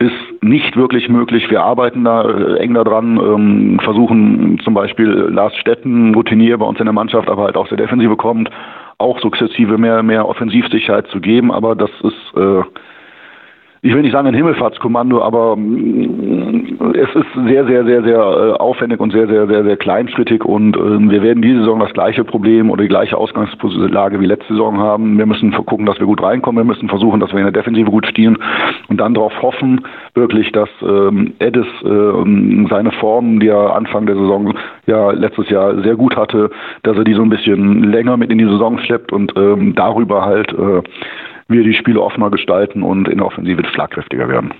ist 0.00 0.42
nicht 0.42 0.76
wirklich 0.76 1.08
möglich. 1.08 1.50
Wir 1.50 1.62
arbeiten 1.62 2.04
da 2.04 2.22
äh, 2.22 2.58
eng 2.58 2.74
daran, 2.74 3.16
ähm, 3.16 3.80
versuchen 3.82 4.60
zum 4.62 4.74
Beispiel 4.74 5.08
Lars 5.08 5.56
Stetten, 5.56 6.14
Routinier 6.14 6.56
bei 6.58 6.66
uns 6.66 6.78
in 6.78 6.86
der 6.86 6.92
Mannschaft, 6.92 7.28
aber 7.28 7.44
halt 7.44 7.56
aus 7.56 7.68
der 7.68 7.78
Defensive 7.78 8.16
kommt, 8.16 8.48
auch 8.98 9.18
sukzessive 9.20 9.76
mehr, 9.76 10.02
mehr 10.02 10.28
Offensivsicherheit 10.28 11.08
zu 11.08 11.20
geben. 11.20 11.50
Aber 11.50 11.74
das 11.74 11.90
ist 12.02 12.36
äh, 12.36 12.62
ich 13.82 13.94
will 13.94 14.02
nicht 14.02 14.12
sagen 14.12 14.26
ein 14.26 14.34
Himmelfahrtskommando, 14.34 15.22
aber 15.22 15.56
mm, 15.56 16.94
es 16.94 17.14
ist 17.14 17.46
sehr, 17.46 17.66
sehr, 17.66 17.84
sehr, 17.84 18.02
sehr 18.02 18.18
äh, 18.18 18.52
aufwendig 18.58 19.00
und 19.00 19.12
sehr, 19.12 19.28
sehr, 19.28 19.46
sehr, 19.46 19.64
sehr 19.64 19.76
kleinschrittig 19.76 20.44
und 20.44 20.76
ähm, 20.76 21.10
wir 21.10 21.22
werden 21.22 21.42
diese 21.42 21.60
Saison 21.60 21.78
das 21.78 21.92
gleiche 21.92 22.24
Problem 22.24 22.70
oder 22.70 22.82
die 22.82 22.88
gleiche 22.88 23.16
Ausgangslage 23.16 24.20
wie 24.20 24.26
letzte 24.26 24.54
Saison 24.54 24.78
haben. 24.78 25.16
Wir 25.18 25.26
müssen 25.26 25.52
gucken, 25.52 25.86
dass 25.86 25.98
wir 26.00 26.06
gut 26.06 26.22
reinkommen, 26.22 26.64
wir 26.64 26.72
müssen 26.72 26.88
versuchen, 26.88 27.20
dass 27.20 27.30
wir 27.32 27.38
in 27.38 27.44
der 27.44 27.52
Defensive 27.52 27.90
gut 27.90 28.06
stehen 28.06 28.38
und 28.88 28.98
dann 28.98 29.14
darauf 29.14 29.42
hoffen, 29.42 29.82
wirklich, 30.14 30.50
dass 30.52 30.68
ähm, 30.82 31.34
Edis 31.38 31.66
äh, 31.84 32.68
seine 32.68 32.90
Form, 32.98 33.38
die 33.38 33.48
er 33.48 33.76
Anfang 33.76 34.06
der 34.06 34.16
Saison 34.16 34.54
ja 34.86 35.12
letztes 35.12 35.48
Jahr 35.50 35.80
sehr 35.82 35.96
gut 35.96 36.16
hatte, 36.16 36.50
dass 36.82 36.96
er 36.96 37.04
die 37.04 37.14
so 37.14 37.22
ein 37.22 37.30
bisschen 37.30 37.84
länger 37.84 38.16
mit 38.16 38.30
in 38.30 38.38
die 38.38 38.44
Saison 38.44 38.78
schleppt 38.78 39.12
und 39.12 39.32
ähm, 39.36 39.74
darüber 39.74 40.24
halt 40.24 40.52
äh, 40.52 40.82
wir 41.48 41.64
die 41.64 41.74
Spiele 41.74 42.00
offener 42.00 42.30
gestalten 42.30 42.82
und 42.82 43.08
in 43.08 43.18
der 43.18 43.26
Offensive 43.26 43.62
schlagkräftiger 43.72 44.28
werden. 44.28 44.54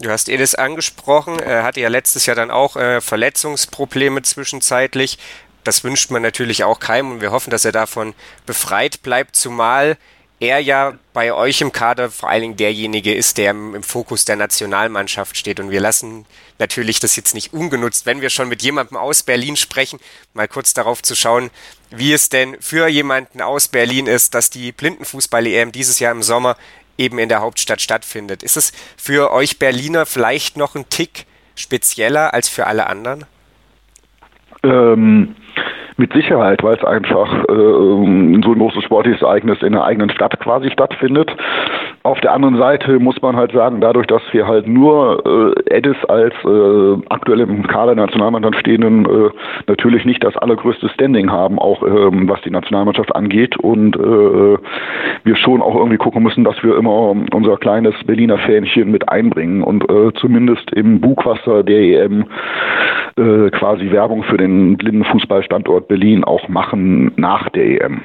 Du 0.00 0.10
hast 0.10 0.28
Edis 0.28 0.56
angesprochen, 0.56 1.38
er 1.38 1.62
hatte 1.62 1.80
ja 1.80 1.88
letztes 1.88 2.26
Jahr 2.26 2.34
dann 2.34 2.50
auch 2.50 2.76
äh, 2.76 3.00
Verletzungsprobleme 3.00 4.22
zwischenzeitlich. 4.22 5.18
Das 5.62 5.84
wünscht 5.84 6.10
man 6.10 6.20
natürlich 6.20 6.64
auch 6.64 6.80
keinem 6.80 7.12
und 7.12 7.20
wir 7.20 7.30
hoffen, 7.30 7.50
dass 7.50 7.64
er 7.64 7.72
davon 7.72 8.12
befreit 8.44 9.02
bleibt, 9.02 9.36
zumal 9.36 9.96
er 10.40 10.58
ja 10.58 10.94
bei 11.12 11.32
euch 11.32 11.60
im 11.60 11.72
Kader 11.72 12.10
vor 12.10 12.28
allen 12.28 12.42
Dingen 12.42 12.56
derjenige 12.56 13.14
ist, 13.14 13.38
der 13.38 13.52
im, 13.52 13.82
Fokus 13.82 14.24
der 14.24 14.36
Nationalmannschaft 14.36 15.36
steht. 15.36 15.60
Und 15.60 15.70
wir 15.70 15.80
lassen 15.80 16.26
natürlich 16.58 17.00
das 17.00 17.16
jetzt 17.16 17.34
nicht 17.34 17.52
ungenutzt, 17.52 18.04
wenn 18.04 18.20
wir 18.20 18.30
schon 18.30 18.48
mit 18.48 18.62
jemandem 18.62 18.96
aus 18.96 19.22
Berlin 19.22 19.56
sprechen, 19.56 20.00
mal 20.34 20.48
kurz 20.48 20.74
darauf 20.74 21.02
zu 21.02 21.14
schauen, 21.14 21.50
wie 21.96 22.12
es 22.12 22.28
denn 22.28 22.56
für 22.60 22.88
jemanden 22.88 23.40
aus 23.40 23.68
Berlin 23.68 24.06
ist, 24.06 24.34
dass 24.34 24.50
die 24.50 24.72
Blindenfußball-EM 24.72 25.72
dieses 25.72 25.98
Jahr 26.00 26.12
im 26.12 26.22
Sommer 26.22 26.56
eben 26.98 27.18
in 27.18 27.28
der 27.28 27.40
Hauptstadt 27.40 27.80
stattfindet. 27.80 28.42
Ist 28.42 28.56
es 28.56 28.72
für 28.96 29.32
euch 29.32 29.58
Berliner 29.58 30.06
vielleicht 30.06 30.56
noch 30.56 30.74
ein 30.74 30.88
Tick 30.88 31.26
spezieller 31.54 32.34
als 32.34 32.48
für 32.48 32.66
alle 32.66 32.86
anderen? 32.86 33.24
Ähm, 34.62 35.36
mit 35.96 36.12
Sicherheit, 36.12 36.62
weil 36.62 36.76
es 36.76 36.84
einfach 36.84 37.44
äh, 37.44 37.52
so 37.52 38.04
ein 38.04 38.58
großes 38.58 38.82
sportliches 38.84 39.22
Ereignis 39.22 39.62
in 39.62 39.72
der 39.72 39.84
eigenen 39.84 40.10
Stadt 40.10 40.38
quasi 40.40 40.70
stattfindet. 40.70 41.34
Auf 42.02 42.20
der 42.20 42.32
anderen 42.32 42.58
Seite 42.58 42.98
muss 42.98 43.20
man 43.22 43.36
halt 43.36 43.52
sagen, 43.52 43.80
dadurch, 43.80 44.06
dass 44.06 44.22
wir 44.32 44.46
halt 44.46 44.66
nur 44.66 45.54
äh, 45.68 45.76
Edis 45.76 45.96
als 46.08 46.34
äh, 46.44 47.02
aktuell 47.08 47.40
im 47.40 47.66
Kader 47.66 47.94
der 47.94 48.04
Nationalmannschaft 48.04 48.56
stehenden 48.60 49.06
äh, 49.06 49.30
natürlich 49.68 50.04
nicht 50.04 50.22
das 50.22 50.36
allergrößte 50.36 50.88
Standing 50.90 51.30
haben, 51.30 51.58
auch 51.58 51.82
ähm, 51.82 52.28
was 52.28 52.40
die 52.42 52.50
Nationalmannschaft 52.50 53.14
angeht 53.14 53.56
und 53.56 53.96
äh, 53.96 54.58
wir 55.24 55.36
schon 55.36 55.62
auch 55.62 55.76
irgendwie 55.76 55.96
gucken 55.96 56.22
müssen, 56.22 56.44
dass 56.44 56.62
wir 56.62 56.76
immer 56.76 57.14
unser 57.32 57.56
kleines 57.56 57.94
Berliner 58.04 58.38
Fähnchen 58.38 58.90
mit 58.90 59.08
einbringen 59.08 59.62
und 59.62 59.88
äh, 59.88 60.12
zumindest 60.14 60.72
im 60.72 61.00
Bugwasser 61.00 61.62
der 61.62 62.04
EM 62.04 62.26
äh, 63.16 63.50
quasi 63.50 63.90
Werbung 63.92 64.24
für 64.24 64.36
den 64.36 64.76
blinden 64.76 65.04
Fußballstandort 65.04 65.83
Berlin 65.86 66.24
auch 66.24 66.48
machen 66.48 67.12
nach 67.16 67.48
der 67.50 67.64
EM. 67.64 68.02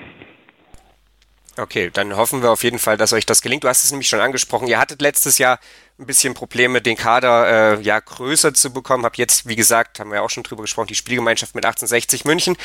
Okay, 1.59 1.89
dann 1.91 2.15
hoffen 2.15 2.41
wir 2.41 2.51
auf 2.51 2.63
jeden 2.63 2.79
Fall, 2.79 2.95
dass 2.95 3.11
euch 3.11 3.25
das 3.25 3.41
gelingt. 3.41 3.65
Du 3.65 3.67
hast 3.67 3.83
es 3.83 3.91
nämlich 3.91 4.07
schon 4.07 4.21
angesprochen. 4.21 4.67
Ihr 4.67 4.79
hattet 4.79 5.01
letztes 5.01 5.37
Jahr 5.37 5.59
ein 5.99 6.05
bisschen 6.05 6.33
Probleme, 6.33 6.81
den 6.81 6.95
Kader 6.95 7.79
äh, 7.79 7.81
ja 7.81 7.99
größer 7.99 8.53
zu 8.53 8.71
bekommen. 8.71 9.03
Hab 9.03 9.17
jetzt, 9.17 9.45
wie 9.47 9.57
gesagt, 9.57 9.99
haben 9.99 10.11
wir 10.11 10.23
auch 10.23 10.29
schon 10.29 10.43
drüber 10.43 10.61
gesprochen, 10.61 10.87
die 10.87 10.95
Spielgemeinschaft 10.95 11.55
mit 11.55 11.65
1860 11.65 12.23
München. 12.23 12.55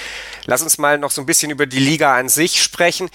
Lass 0.47 0.63
uns 0.63 0.79
mal 0.79 0.99
noch 0.99 1.11
so 1.11 1.21
ein 1.21 1.27
bisschen 1.27 1.51
über 1.51 1.67
die 1.67 1.81
Liga 1.81 2.17
an 2.17 2.29
sich 2.29 2.63
sprechen. 2.63 3.11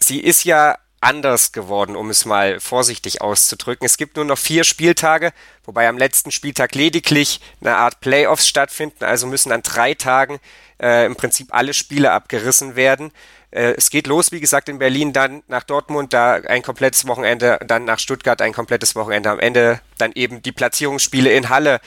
Sie 0.00 0.18
ist 0.18 0.44
ja 0.44 0.76
anders 1.00 1.52
geworden, 1.52 1.96
um 1.96 2.10
es 2.10 2.24
mal 2.24 2.60
vorsichtig 2.60 3.22
auszudrücken. 3.22 3.86
Es 3.86 3.96
gibt 3.96 4.16
nur 4.16 4.24
noch 4.24 4.38
vier 4.38 4.64
Spieltage, 4.64 5.32
wobei 5.64 5.88
am 5.88 5.96
letzten 5.96 6.30
Spieltag 6.30 6.74
lediglich 6.74 7.40
eine 7.60 7.76
Art 7.76 8.00
Playoffs 8.00 8.46
stattfinden. 8.46 9.04
Also 9.04 9.26
müssen 9.26 9.50
an 9.52 9.62
drei 9.62 9.94
Tagen 9.94 10.40
äh, 10.80 11.06
im 11.06 11.16
Prinzip 11.16 11.54
alle 11.54 11.72
Spiele 11.72 12.12
abgerissen 12.12 12.76
werden. 12.76 13.12
Äh, 13.50 13.74
es 13.76 13.90
geht 13.90 14.06
los, 14.06 14.30
wie 14.30 14.40
gesagt, 14.40 14.68
in 14.68 14.78
Berlin, 14.78 15.12
dann 15.12 15.42
nach 15.48 15.64
Dortmund, 15.64 16.12
da 16.12 16.34
ein 16.34 16.62
komplettes 16.62 17.06
Wochenende, 17.06 17.58
dann 17.66 17.84
nach 17.84 17.98
Stuttgart 17.98 18.40
ein 18.42 18.52
komplettes 18.52 18.94
Wochenende, 18.94 19.30
am 19.30 19.40
Ende 19.40 19.80
dann 19.98 20.12
eben 20.14 20.42
die 20.42 20.52
Platzierungsspiele 20.52 21.30
in 21.32 21.48
Halle. 21.48 21.80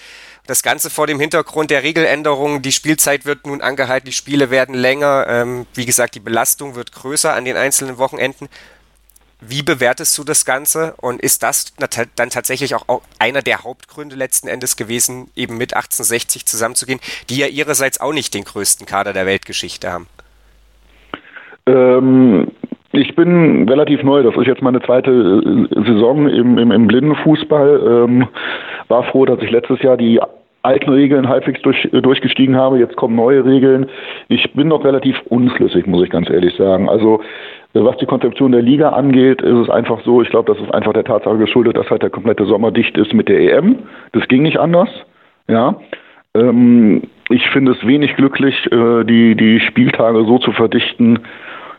Das 0.46 0.62
Ganze 0.62 0.90
vor 0.90 1.08
dem 1.08 1.22
Hintergrund 1.22 1.72
der 1.72 1.84
Regeländerungen. 1.84 2.62
Die 2.62 2.74
Spielzeit 2.74 3.26
wird 3.26 3.48
nun 3.48 3.62
angehalten, 3.62 4.08
die 4.08 4.14
Spiele 4.14 4.50
werden 4.50 4.76
länger. 4.76 5.26
Ähm, 5.30 5.68
wie 5.74 5.86
gesagt, 5.86 6.16
die 6.16 6.20
Belastung 6.20 6.76
wird 6.76 6.92
größer 6.92 7.34
an 7.34 7.46
den 7.46 7.56
einzelnen 7.56 7.98
Wochenenden. 7.98 8.50
Wie 9.48 9.64
bewertest 9.64 10.18
du 10.18 10.24
das 10.24 10.46
Ganze 10.46 10.94
und 11.02 11.22
ist 11.22 11.44
das 11.44 11.74
dann 11.78 12.30
tatsächlich 12.30 12.76
auch 12.76 13.02
einer 13.20 13.42
der 13.42 13.64
Hauptgründe 13.64 14.16
letzten 14.16 14.48
Endes 14.48 14.76
gewesen, 14.76 15.30
eben 15.36 15.58
mit 15.58 15.74
1860 15.74 16.46
zusammenzugehen, 16.46 17.00
die 17.30 17.38
ja 17.38 17.48
ihrerseits 17.48 18.00
auch 18.00 18.14
nicht 18.14 18.34
den 18.34 18.44
größten 18.44 18.86
Kader 18.86 19.14
der 19.14 19.26
Weltgeschichte 19.26 19.92
haben? 19.92 20.08
Ähm, 21.66 22.52
ich 22.92 23.16
bin 23.16 23.68
relativ 23.68 24.04
neu. 24.04 24.24
Das 24.24 24.36
ist 24.36 24.48
jetzt 24.48 24.62
meine 24.62 24.82
zweite 24.82 25.12
äh, 25.12 25.84
Saison 25.84 26.30
im, 26.30 26.58
im, 26.58 26.72
im 26.72 26.88
Blindenfußball. 26.88 28.06
Ähm, 28.06 28.28
war 28.88 29.04
froh, 29.06 29.26
dass 29.26 29.42
ich 29.42 29.50
letztes 29.50 29.82
Jahr 29.82 29.98
die 29.98 30.20
alten 30.62 30.90
Regeln 30.90 31.28
halbwegs 31.28 31.62
durch, 31.62 31.86
äh, 31.92 32.02
durchgestiegen 32.02 32.56
habe. 32.56 32.80
Jetzt 32.80 32.96
kommen 32.96 33.16
neue 33.16 33.44
Regeln. 33.44 33.90
Ich 34.30 34.54
bin 34.54 34.70
noch 34.70 34.84
relativ 34.86 35.20
unschlüssig, 35.26 35.88
muss 35.88 36.04
ich 36.04 36.10
ganz 36.10 36.30
ehrlich 36.30 36.56
sagen. 36.56 36.88
Also 36.88 37.22
was 37.74 37.98
die 37.98 38.06
Konzeption 38.06 38.52
der 38.52 38.62
Liga 38.62 38.90
angeht, 38.90 39.42
ist 39.42 39.58
es 39.58 39.70
einfach 39.70 40.02
so, 40.04 40.22
ich 40.22 40.30
glaube, 40.30 40.54
das 40.54 40.64
ist 40.64 40.74
einfach 40.74 40.94
der 40.94 41.04
Tatsache 41.04 41.38
geschuldet, 41.38 41.76
dass 41.76 41.90
halt 41.90 42.04
der 42.04 42.12
komplette 42.12 42.46
Sommer 42.46 42.72
dicht 42.72 42.98
ist 42.98 43.14
mit 43.14 43.30
der 43.30 43.40
EM. 43.40 43.80
Das 44.12 44.28
ging 44.28 44.44
nicht 44.44 44.60
anders. 44.60 44.90
Ja. 45.48 45.76
Ähm, 46.36 47.02
ich 47.30 47.48
finde 47.50 47.72
es 47.72 47.88
wenig 47.88 48.16
glücklich, 48.16 48.72
äh, 48.72 49.04
die, 49.04 49.36
die 49.36 49.60
Spieltage 49.60 50.24
so 50.26 50.38
zu 50.38 50.52
verdichten, 50.52 51.20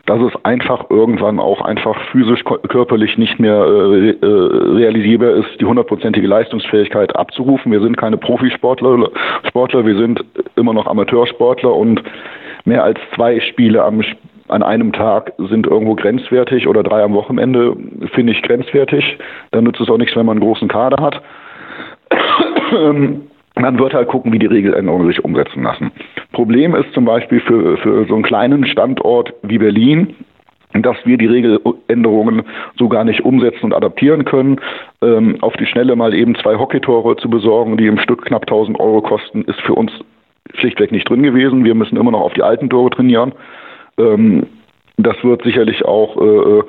dass 0.05 0.19
es 0.21 0.45
einfach 0.45 0.89
irgendwann 0.89 1.39
auch 1.39 1.61
einfach 1.61 1.99
physisch, 2.11 2.43
körperlich 2.43 3.17
nicht 3.17 3.39
mehr 3.39 3.65
äh, 3.65 4.09
äh, 4.09 4.15
realisierbar 4.21 5.31
ist, 5.31 5.59
die 5.59 5.65
hundertprozentige 5.65 6.27
Leistungsfähigkeit 6.27 7.15
abzurufen. 7.15 7.71
Wir 7.71 7.81
sind 7.81 7.97
keine 7.97 8.17
Profisportler, 8.17 9.09
Sportler, 9.47 9.85
wir 9.85 9.97
sind 9.97 10.23
immer 10.55 10.73
noch 10.73 10.85
Amateursportler 10.85 11.73
und 11.73 12.03
mehr 12.65 12.83
als 12.83 12.99
zwei 13.15 13.39
Spiele 13.39 13.83
am, 13.83 14.03
an 14.47 14.63
einem 14.63 14.93
Tag 14.93 15.33
sind 15.37 15.67
irgendwo 15.67 15.95
grenzwertig 15.95 16.67
oder 16.67 16.83
drei 16.83 17.03
am 17.03 17.13
Wochenende 17.13 17.75
finde 18.13 18.33
ich 18.33 18.41
grenzwertig. 18.41 19.17
Dann 19.51 19.63
nützt 19.63 19.81
es 19.81 19.89
auch 19.89 19.97
nichts, 19.97 20.15
wenn 20.15 20.25
man 20.25 20.37
einen 20.37 20.45
großen 20.45 20.67
Kader 20.67 21.01
hat. 21.03 21.21
Man 23.57 23.79
wird 23.79 23.93
halt 23.93 24.09
gucken, 24.09 24.33
wie 24.33 24.39
die 24.39 24.47
Regeländerungen 24.47 25.07
sich 25.07 25.23
umsetzen 25.23 25.63
lassen. 25.63 25.89
Problem 26.33 26.75
ist 26.75 26.91
zum 26.93 27.05
Beispiel 27.05 27.39
für, 27.39 27.77
für 27.77 28.05
so 28.05 28.13
einen 28.13 28.23
kleinen 28.23 28.65
Standort 28.65 29.33
wie 29.43 29.57
Berlin, 29.57 30.13
dass 30.73 30.97
wir 31.05 31.17
die 31.17 31.27
Regeländerungen 31.27 32.43
so 32.77 32.89
gar 32.89 33.05
nicht 33.05 33.23
umsetzen 33.23 33.63
und 33.63 33.73
adaptieren 33.73 34.25
können. 34.25 34.59
Ähm, 35.01 35.37
auf 35.39 35.53
die 35.53 35.65
Schnelle 35.67 35.95
mal 35.95 36.13
eben 36.13 36.35
zwei 36.35 36.57
Hockeytore 36.57 37.15
zu 37.15 37.29
besorgen, 37.29 37.77
die 37.77 37.87
im 37.87 37.97
Stück 37.97 38.25
knapp 38.25 38.41
1000 38.41 38.77
Euro 38.79 39.01
kosten, 39.01 39.43
ist 39.43 39.61
für 39.61 39.73
uns 39.73 39.91
schlichtweg 40.55 40.91
nicht 40.91 41.09
drin 41.09 41.23
gewesen. 41.23 41.63
Wir 41.63 41.75
müssen 41.75 41.97
immer 41.97 42.11
noch 42.11 42.21
auf 42.21 42.33
die 42.33 42.43
alten 42.43 42.69
Tore 42.69 42.89
trainieren. 42.89 43.31
Ähm, 43.97 44.47
das 44.97 45.15
wird 45.23 45.43
sicherlich 45.43 45.83
auch 45.85 46.17
äh, 46.17 46.59
äh 46.59 46.63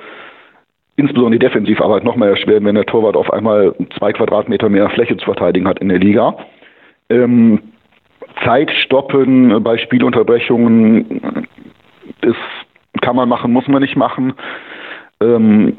insbesondere 0.99 1.39
die 1.39 1.47
Defensivarbeit 1.47 2.05
noch 2.05 2.17
mehr 2.17 2.31
erschweren, 2.31 2.65
wenn 2.65 2.75
der 2.75 2.87
Torwart 2.87 3.17
auf 3.17 3.31
einmal 3.31 3.75
zwei 3.99 4.15
Quadratmeter 4.15 4.71
mehr 4.71 4.89
Fläche 4.89 5.17
zu 5.19 5.27
verteidigen 5.27 5.69
hat 5.69 5.79
in 5.79 5.91
der 5.91 5.99
Liga. 5.99 6.39
Ähm, 7.11 7.61
Zeit 8.43 8.71
stoppen 8.71 9.63
bei 9.63 9.77
Spielunterbrechungen, 9.77 11.47
das 12.23 12.37
kann 13.03 13.17
man 13.17 13.29
machen, 13.29 13.53
muss 13.53 13.69
man 13.69 13.83
nicht 13.83 13.97
machen. 13.97 14.33
Ähm, 15.21 15.79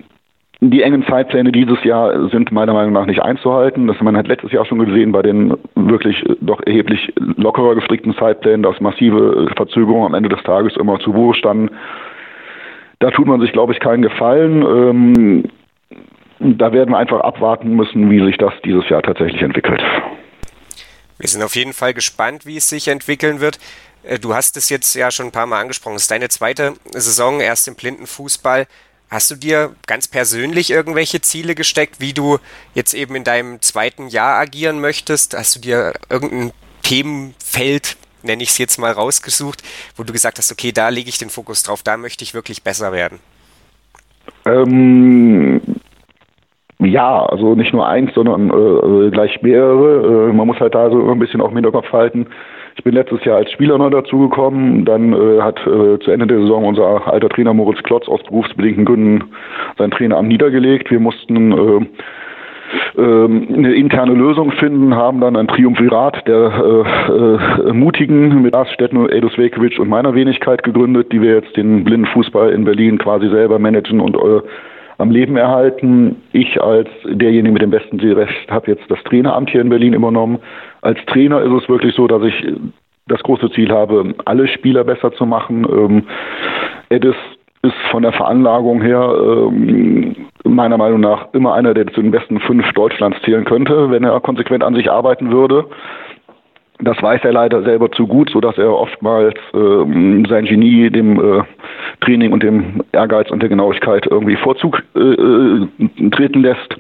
die 0.60 0.82
engen 0.82 1.06
Zeitpläne 1.06 1.52
dieses 1.52 1.84
Jahr 1.84 2.30
sind 2.30 2.52
meiner 2.52 2.74
Meinung 2.74 2.94
nach 2.94 3.06
nicht 3.06 3.22
einzuhalten. 3.22 3.88
Das 3.88 4.02
man 4.02 4.18
hat 4.18 4.28
letztes 4.28 4.52
Jahr 4.52 4.66
schon 4.66 4.80
gesehen 4.80 5.12
bei 5.12 5.22
den 5.22 5.56
wirklich 5.76 6.24
doch 6.42 6.62
erheblich 6.66 7.14
lockerer 7.16 7.76
gestrickten 7.76 8.16
Zeitplänen, 8.16 8.64
dass 8.64 8.80
massive 8.82 9.50
Verzögerungen 9.56 10.08
am 10.08 10.14
Ende 10.16 10.30
des 10.30 10.42
Tages 10.44 10.76
immer 10.76 11.00
zu 11.00 11.14
Buche 11.14 11.38
standen. 11.38 11.70
Da 13.00 13.12
tut 13.12 13.28
man 13.28 13.40
sich, 13.40 13.52
glaube 13.52 13.74
ich, 13.74 13.80
keinen 13.80 14.02
Gefallen. 14.02 14.64
Ähm, 14.64 15.44
da 16.40 16.74
werden 16.74 16.92
wir 16.92 16.98
einfach 16.98 17.22
abwarten 17.22 17.76
müssen, 17.76 18.10
wie 18.10 18.24
sich 18.26 18.38
das 18.38 18.54
dieses 18.66 18.90
Jahr 18.90 19.04
tatsächlich 19.04 19.42
entwickelt. 19.44 19.84
Wir 21.20 21.30
sind 21.30 21.44
auf 21.44 21.56
jeden 21.56 21.74
Fall 21.74 21.94
gespannt, 21.94 22.46
wie 22.48 22.58
es 22.58 22.70
sich 22.70 22.88
entwickeln 22.88 23.42
wird. 23.42 23.60
Äh, 24.04 24.18
du 24.18 24.34
hast 24.34 24.58
es 24.58 24.70
jetzt 24.70 24.96
ja 24.96 25.12
schon 25.12 25.28
ein 25.28 25.32
paar 25.32 25.46
Mal 25.46 25.62
angesprochen. 25.62 25.96
Es 25.96 26.04
ist 26.04 26.12
deine 26.12 26.30
zweite 26.30 26.74
Saison 26.92 27.40
erst 27.40 27.68
im 27.68 27.76
Blindenfußball. 27.76 28.66
Hast 29.10 29.32
du 29.32 29.36
dir 29.36 29.72
ganz 29.86 30.08
persönlich 30.10 30.70
irgendwelche 30.70 31.22
Ziele 31.22 31.56
gesteckt, 31.56 32.02
wie 32.02 32.14
du 32.14 32.40
jetzt 32.74 32.94
eben 32.94 33.16
in 33.16 33.24
deinem 33.24 33.62
zweiten 33.62 34.10
Jahr 34.10 34.38
agieren 34.38 34.82
möchtest? 34.82 35.36
Hast 35.38 35.56
du 35.56 35.60
dir 35.62 35.94
irgendein 36.10 36.52
Themenfeld, 36.84 37.96
nenne 38.24 38.44
ich 38.44 38.50
es 38.50 38.58
jetzt 38.58 38.78
mal, 38.78 38.92
rausgesucht, 38.92 39.64
wo 39.96 40.04
du 40.04 40.12
gesagt 40.12 40.40
hast, 40.40 40.52
okay, 40.52 40.74
da 40.74 40.90
lege 40.90 41.08
ich 41.08 41.18
den 41.18 41.30
Fokus 41.30 41.64
drauf, 41.64 41.84
da 41.84 41.96
möchte 41.96 42.24
ich 42.24 42.34
wirklich 42.34 42.64
besser 42.64 42.92
werden? 42.92 43.20
Ähm, 44.46 45.62
ja, 46.80 47.26
also 47.26 47.56
nicht 47.56 47.74
nur 47.74 47.88
eins, 47.88 48.14
sondern 48.14 48.50
äh, 48.50 49.10
gleich 49.10 49.42
mehrere. 49.42 50.30
Äh, 50.30 50.34
man 50.34 50.48
muss 50.48 50.60
halt 50.60 50.76
da 50.76 50.90
so 50.90 51.10
ein 51.10 51.20
bisschen 51.20 51.42
auch 51.42 51.50
im 51.50 51.56
Hinterkopf 51.56 51.92
halten. 51.94 52.28
Ich 52.78 52.84
bin 52.84 52.94
letztes 52.94 53.24
Jahr 53.26 53.38
als 53.38 53.52
Spieler 53.52 53.78
neu 53.80 53.90
dazugekommen. 53.90 54.86
Dann 54.86 55.12
äh, 55.12 55.42
hat 55.42 55.60
äh, 55.66 55.98
zu 56.00 56.12
Ende 56.12 56.28
der 56.28 56.42
Saison 56.42 56.64
unser 56.64 57.08
alter 57.08 57.28
Trainer 57.28 57.54
Moritz 57.54 57.82
Klotz 57.82 58.08
aus 58.08 58.22
berufsbedingten 58.24 58.86
Gründen 58.86 59.24
sein 59.80 59.90
Traineramt 59.90 60.28
niedergelegt. 60.28 60.92
Wir 60.92 61.00
mussten 61.00 61.52
äh, 61.52 61.86
ähm, 63.02 63.48
eine 63.52 63.74
interne 63.74 64.14
Lösung 64.14 64.52
finden, 64.52 64.96
haben 64.96 65.22
dann 65.22 65.36
ein 65.36 65.48
Triumvirat 65.48 66.28
der 66.28 66.86
äh, 67.10 67.70
äh, 67.70 67.74
Mutigen 67.74 68.44
mit 68.44 68.54
Lars 68.54 68.72
Stetten, 68.74 69.10
Edus 69.10 69.38
Vekovic 69.38 69.80
und 69.80 69.90
meiner 69.90 70.14
Wenigkeit 70.14 70.62
gegründet, 70.62 71.12
die 71.12 71.22
wir 71.22 71.34
jetzt 71.34 71.58
den 71.58 71.84
Blindenfußball 71.84 72.52
in 72.52 72.64
Berlin 72.64 73.00
quasi 73.00 73.28
selber 73.30 73.58
managen 73.58 74.00
und 74.00 74.16
äh, 74.16 74.42
am 75.00 75.12
Leben 75.12 75.36
erhalten. 75.36 76.18
Ich 76.32 76.62
als 76.62 76.90
derjenige 77.06 77.54
mit 77.54 77.62
dem 77.62 77.72
besten 77.72 78.00
Zielrecht 78.00 78.52
habe 78.52 78.72
jetzt 78.72 78.90
das 78.90 79.02
Traineramt 79.04 79.50
hier 79.50 79.62
in 79.62 79.70
Berlin 79.70 79.94
übernommen. 79.94 80.40
Als 80.88 81.04
Trainer 81.08 81.42
ist 81.42 81.52
es 81.52 81.68
wirklich 81.68 81.94
so, 81.96 82.08
dass 82.08 82.24
ich 82.24 82.48
das 83.08 83.22
große 83.24 83.52
Ziel 83.52 83.72
habe, 83.72 84.16
alle 84.24 84.48
Spieler 84.48 84.86
besser 84.86 85.12
zu 85.12 85.26
machen. 85.26 85.68
Ähm, 85.70 86.04
Edis 86.88 87.16
ist 87.62 87.76
von 87.92 88.04
der 88.04 88.14
Veranlagung 88.14 88.82
her 88.82 89.14
ähm, 89.22 90.16
meiner 90.46 90.78
Meinung 90.78 91.02
nach 91.02 91.28
immer 91.34 91.56
einer, 91.56 91.74
der 91.74 91.88
zu 91.88 92.02
den 92.02 92.12
besten 92.12 92.40
fünf 92.40 92.72
Deutschlands 92.72 93.22
zählen 93.24 93.44
könnte, 93.44 93.92
wenn 93.92 94.06
er 94.06 94.18
konsequent 94.22 94.64
an 94.64 94.76
sich 94.76 94.90
arbeiten 94.90 95.30
würde. 95.30 95.66
Das 96.80 97.02
weiß 97.02 97.20
er 97.26 97.34
leider 97.34 97.64
selber 97.64 97.92
zu 97.92 98.08
gut, 98.08 98.30
so 98.30 98.40
dass 98.40 98.58
er 98.58 98.72
oftmals 98.72 99.36
äh, 99.54 100.28
sein 100.30 100.46
Genie 100.46 100.90
dem 100.90 101.20
äh, 101.20 101.44
Training 102.00 102.32
und 102.32 102.44
dem 102.44 102.82
Ehrgeiz 102.94 103.30
und 103.30 103.42
der 103.42 103.50
Genauigkeit 103.50 104.08
irgendwie 104.10 104.38
Vorzug 104.38 104.82
äh, 104.96 105.00
äh, 105.00 105.68
treten 106.12 106.44
lässt, 106.44 106.78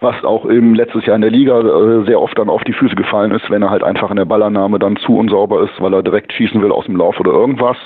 was 0.00 0.22
auch 0.24 0.44
im 0.46 0.74
letztes 0.74 1.06
Jahr 1.06 1.16
in 1.16 1.22
der 1.22 1.30
Liga 1.30 1.60
äh, 1.60 2.04
sehr 2.06 2.20
oft 2.20 2.38
dann 2.38 2.48
auf 2.48 2.62
die 2.64 2.72
Füße 2.72 2.94
gefallen 2.94 3.32
ist, 3.32 3.50
wenn 3.50 3.62
er 3.62 3.70
halt 3.70 3.82
einfach 3.82 4.10
in 4.10 4.16
der 4.16 4.24
Ballannahme 4.24 4.78
dann 4.78 4.96
zu 4.98 5.16
unsauber 5.16 5.62
ist, 5.62 5.80
weil 5.80 5.94
er 5.94 6.02
direkt 6.02 6.32
schießen 6.32 6.60
will 6.62 6.72
aus 6.72 6.86
dem 6.86 6.96
Lauf 6.96 7.18
oder 7.20 7.32
irgendwas. 7.32 7.76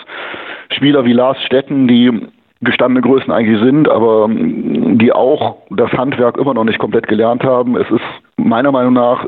Spieler 0.71 1.05
wie 1.05 1.13
Lars 1.13 1.41
Stetten, 1.45 1.89
die 1.89 2.29
gestandene 2.61 3.03
Größen 3.03 3.33
eigentlich 3.33 3.61
sind, 3.61 3.89
aber 3.89 4.25
ähm, 4.25 4.99
die 4.99 5.13
auch 5.13 5.57
das 5.71 5.93
Handwerk 5.93 6.37
immer 6.39 6.55
noch 6.55 6.65
nicht 6.65 6.79
komplett 6.79 7.09
gelernt 7.09 7.45
haben. 7.45 7.77
Es 7.77 7.91
ist 7.91 8.03
meiner 8.37 8.73
Meinung 8.73 8.95
nach 8.95 9.27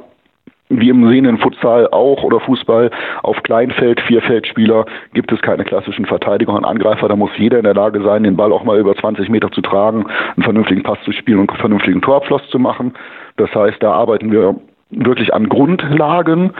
wie 0.68 0.88
im 0.88 1.08
sehenden 1.08 1.38
Futsal 1.38 1.88
auch 1.90 2.22
oder 2.22 2.40
Fußball 2.40 2.90
auf 3.22 3.42
Kleinfeld, 3.42 4.00
Vierfeldspieler 4.00 4.84
gibt 5.14 5.30
es 5.32 5.40
keine 5.40 5.64
klassischen 5.64 6.06
Verteidiger 6.06 6.54
und 6.54 6.64
Angreifer. 6.64 7.08
Da 7.08 7.16
muss 7.16 7.30
jeder 7.36 7.58
in 7.58 7.64
der 7.64 7.74
Lage 7.74 8.02
sein, 8.02 8.24
den 8.24 8.36
Ball 8.36 8.52
auch 8.52 8.64
mal 8.64 8.78
über 8.78 8.94
20 8.96 9.28
Meter 9.28 9.50
zu 9.52 9.60
tragen, 9.60 10.06
einen 10.34 10.42
vernünftigen 10.42 10.82
Pass 10.82 10.98
zu 11.04 11.12
spielen 11.12 11.40
und 11.40 11.50
einen 11.50 11.60
vernünftigen 11.60 12.02
Torabschluss 12.02 12.48
zu 12.50 12.58
machen. 12.58 12.94
Das 13.36 13.54
heißt, 13.54 13.82
da 13.82 13.92
arbeiten 13.92 14.32
wir 14.32 14.56
wirklich 14.90 15.32
an 15.32 15.48
Grundlagen. 15.48 16.52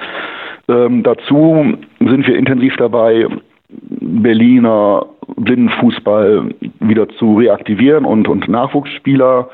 Ähm, 0.68 1.02
dazu 1.02 1.76
sind 1.98 2.26
wir 2.26 2.36
intensiv 2.36 2.76
dabei, 2.76 3.26
Berliner 3.68 5.06
Blindenfußball 5.36 6.54
wieder 6.80 7.08
zu 7.08 7.36
reaktivieren 7.38 8.04
und, 8.04 8.28
und 8.28 8.48
Nachwuchsspieler 8.48 9.48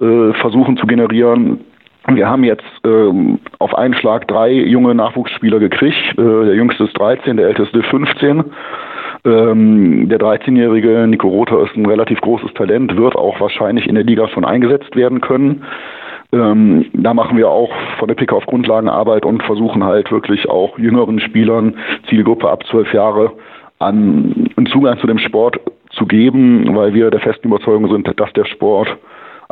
äh, 0.00 0.32
versuchen 0.34 0.76
zu 0.76 0.86
generieren. 0.86 1.60
Wir 2.08 2.28
haben 2.28 2.42
jetzt 2.44 2.64
ähm, 2.84 3.38
auf 3.58 3.74
einen 3.76 3.94
Schlag 3.94 4.26
drei 4.26 4.52
junge 4.52 4.94
Nachwuchsspieler 4.94 5.60
gekriegt. 5.60 5.96
Äh, 6.12 6.22
der 6.22 6.54
jüngste 6.54 6.84
ist 6.84 6.98
13, 6.98 7.36
der 7.36 7.46
älteste 7.46 7.82
15. 7.82 8.44
Ähm, 9.24 10.08
der 10.08 10.18
13-jährige 10.18 11.06
Nico 11.06 11.28
Rother 11.28 11.62
ist 11.62 11.76
ein 11.76 11.86
relativ 11.86 12.20
großes 12.20 12.54
Talent, 12.54 12.96
wird 12.96 13.14
auch 13.14 13.40
wahrscheinlich 13.40 13.86
in 13.86 13.94
der 13.94 14.02
Liga 14.02 14.26
schon 14.28 14.44
eingesetzt 14.44 14.96
werden 14.96 15.20
können. 15.20 15.64
Ähm, 16.32 16.86
da 16.92 17.14
machen 17.14 17.36
wir 17.36 17.48
auch 17.48 17.70
von 17.98 18.08
der 18.08 18.16
Pick 18.16 18.32
auf 18.32 18.46
Grundlagenarbeit 18.46 19.24
und 19.24 19.42
versuchen 19.44 19.84
halt 19.84 20.10
wirklich 20.10 20.48
auch 20.48 20.76
jüngeren 20.78 21.20
Spielern, 21.20 21.76
Zielgruppe 22.08 22.50
ab 22.50 22.64
zwölf 22.66 22.92
Jahre, 22.92 23.30
an 23.78 24.50
einen 24.56 24.66
Zugang 24.66 24.98
zu 24.98 25.06
dem 25.06 25.18
Sport 25.18 25.60
zu 25.90 26.06
geben, 26.06 26.74
weil 26.74 26.94
wir 26.94 27.10
der 27.10 27.20
festen 27.20 27.48
Überzeugung 27.48 27.88
sind, 27.90 28.08
dass 28.18 28.32
der 28.32 28.46
Sport 28.46 28.96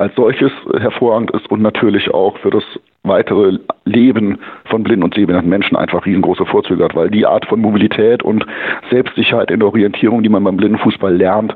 als 0.00 0.14
solches 0.14 0.50
hervorragend 0.78 1.30
ist 1.32 1.50
und 1.50 1.60
natürlich 1.60 2.10
auch 2.10 2.38
für 2.38 2.50
das 2.50 2.64
weitere 3.02 3.58
Leben 3.84 4.38
von 4.64 4.82
blinden 4.82 5.04
und 5.04 5.14
sehbehinderten 5.14 5.50
Menschen 5.50 5.76
einfach 5.76 6.06
riesengroße 6.06 6.46
Vorzüge 6.46 6.84
hat, 6.84 6.94
weil 6.94 7.10
die 7.10 7.26
Art 7.26 7.44
von 7.46 7.60
Mobilität 7.60 8.22
und 8.22 8.46
Selbstsicherheit 8.90 9.50
in 9.50 9.60
der 9.60 9.68
Orientierung, 9.68 10.22
die 10.22 10.30
man 10.30 10.42
beim 10.42 10.56
Blindenfußball 10.56 11.14
lernt, 11.14 11.54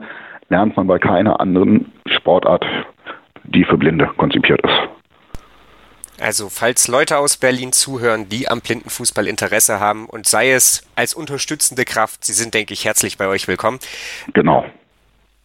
lernt 0.51 0.77
man 0.77 0.87
bei 0.87 0.99
keiner 0.99 1.41
anderen 1.41 1.91
Sportart, 2.07 2.67
die 3.45 3.65
für 3.65 3.79
Blinde 3.79 4.11
konzipiert 4.19 4.61
ist. 4.63 6.21
Also, 6.21 6.49
falls 6.51 6.87
Leute 6.87 7.17
aus 7.17 7.39
Berlin 7.39 7.73
zuhören, 7.73 8.29
die 8.29 8.49
am 8.49 8.61
Blindenfußball 8.61 9.27
Interesse 9.27 9.81
haben 9.81 10.07
und 10.07 10.27
sei 10.27 10.53
es 10.53 10.87
als 10.97 11.15
unterstützende 11.15 11.87
Kraft, 11.87 12.25
sie 12.25 12.35
sind, 12.35 12.53
denke 12.53 12.75
ich, 12.75 12.85
herzlich 12.85 13.17
bei 13.17 13.27
euch 13.27 13.49
willkommen. 13.49 13.79
Genau. 14.35 14.67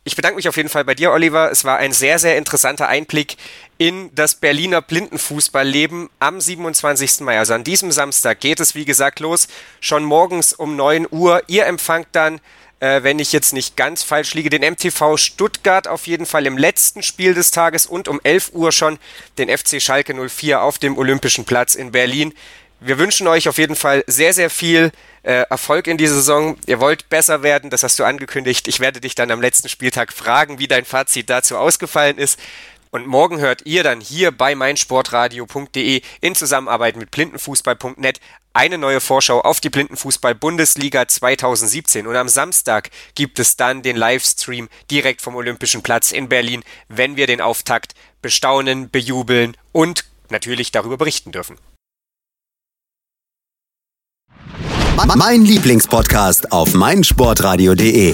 Ich 0.09 0.15
bedanke 0.15 0.37
mich 0.37 0.49
auf 0.49 0.57
jeden 0.57 0.69
Fall 0.69 0.85
bei 0.85 0.95
dir, 0.95 1.11
Oliver. 1.11 1.51
Es 1.51 1.65
war 1.65 1.77
ein 1.77 1.93
sehr, 1.93 2.17
sehr 2.17 2.35
interessanter 2.35 2.87
Einblick 2.87 3.37
in 3.77 4.09
das 4.15 4.33
Berliner 4.33 4.81
Blindenfußballleben 4.81 6.09
am 6.17 6.41
27. 6.41 7.19
Mai. 7.19 7.37
Also 7.37 7.53
an 7.53 7.63
diesem 7.63 7.91
Samstag 7.91 8.39
geht 8.39 8.59
es, 8.59 8.73
wie 8.73 8.85
gesagt, 8.85 9.19
los. 9.19 9.47
Schon 9.81 10.03
morgens 10.03 10.51
um 10.51 10.75
9 10.75 11.05
Uhr. 11.11 11.43
Ihr 11.45 11.67
empfangt 11.67 12.07
dann, 12.13 12.41
äh, 12.79 13.03
wenn 13.03 13.19
ich 13.19 13.31
jetzt 13.31 13.53
nicht 13.53 13.77
ganz 13.77 14.01
falsch 14.01 14.33
liege, 14.33 14.49
den 14.49 14.63
MTV 14.63 15.15
Stuttgart 15.17 15.87
auf 15.87 16.07
jeden 16.07 16.25
Fall 16.25 16.47
im 16.47 16.57
letzten 16.57 17.03
Spiel 17.03 17.35
des 17.35 17.51
Tages 17.51 17.85
und 17.85 18.07
um 18.07 18.19
11 18.23 18.53
Uhr 18.53 18.71
schon 18.71 18.97
den 19.37 19.55
FC 19.55 19.79
Schalke 19.79 20.15
04 20.15 20.63
auf 20.63 20.79
dem 20.79 20.97
Olympischen 20.97 21.45
Platz 21.45 21.75
in 21.75 21.91
Berlin. 21.91 22.33
Wir 22.81 22.97
wünschen 22.97 23.27
euch 23.27 23.49
auf 23.49 23.57
jeden 23.57 23.75
Fall 23.75 24.05
sehr, 24.07 24.33
sehr 24.33 24.49
viel 24.49 24.91
äh, 25.23 25.43
Erfolg 25.49 25.87
in 25.87 25.97
dieser 25.97 26.15
Saison. 26.15 26.57
Ihr 26.65 26.79
wollt 26.79 27.09
besser 27.09 27.43
werden, 27.43 27.69
das 27.69 27.83
hast 27.83 27.99
du 27.99 28.05
angekündigt. 28.05 28.69
Ich 28.69 28.79
werde 28.79 29.01
dich 29.01 29.15
dann 29.15 29.31
am 29.31 29.41
letzten 29.41 29.67
Spieltag 29.67 30.13
fragen, 30.13 30.59
wie 30.59 30.67
dein 30.67 30.85
Fazit 30.85 31.29
dazu 31.29 31.57
ausgefallen 31.57 32.17
ist. 32.17 32.39
Und 32.91 33.05
morgen 33.05 33.39
hört 33.39 33.65
ihr 33.65 33.83
dann 33.83 33.99
hier 33.99 34.31
bei 34.31 34.55
meinsportradio.de 34.55 36.01
in 36.21 36.35
Zusammenarbeit 36.35 36.95
mit 36.95 37.11
blindenfußball.net 37.11 38.19
eine 38.53 38.77
neue 38.77 38.99
Vorschau 39.01 39.41
auf 39.41 39.59
die 39.59 39.69
Blindenfußball-Bundesliga 39.69 41.07
2017. 41.07 42.07
Und 42.07 42.15
am 42.15 42.29
Samstag 42.29 42.89
gibt 43.13 43.39
es 43.39 43.57
dann 43.57 43.83
den 43.83 43.95
Livestream 43.97 44.69
direkt 44.89 45.21
vom 45.21 45.35
Olympischen 45.35 45.83
Platz 45.83 46.11
in 46.11 46.29
Berlin, 46.29 46.63
wenn 46.87 47.15
wir 47.15 47.27
den 47.27 47.41
Auftakt 47.41 47.93
bestaunen, 48.21 48.89
bejubeln 48.89 49.55
und 49.71 50.05
natürlich 50.29 50.71
darüber 50.71 50.97
berichten 50.97 51.31
dürfen. 51.31 51.57
Mein 55.05 55.45
Lieblingspodcast 55.45 56.51
auf 56.51 56.73
meinsportradio.de. 56.73 58.13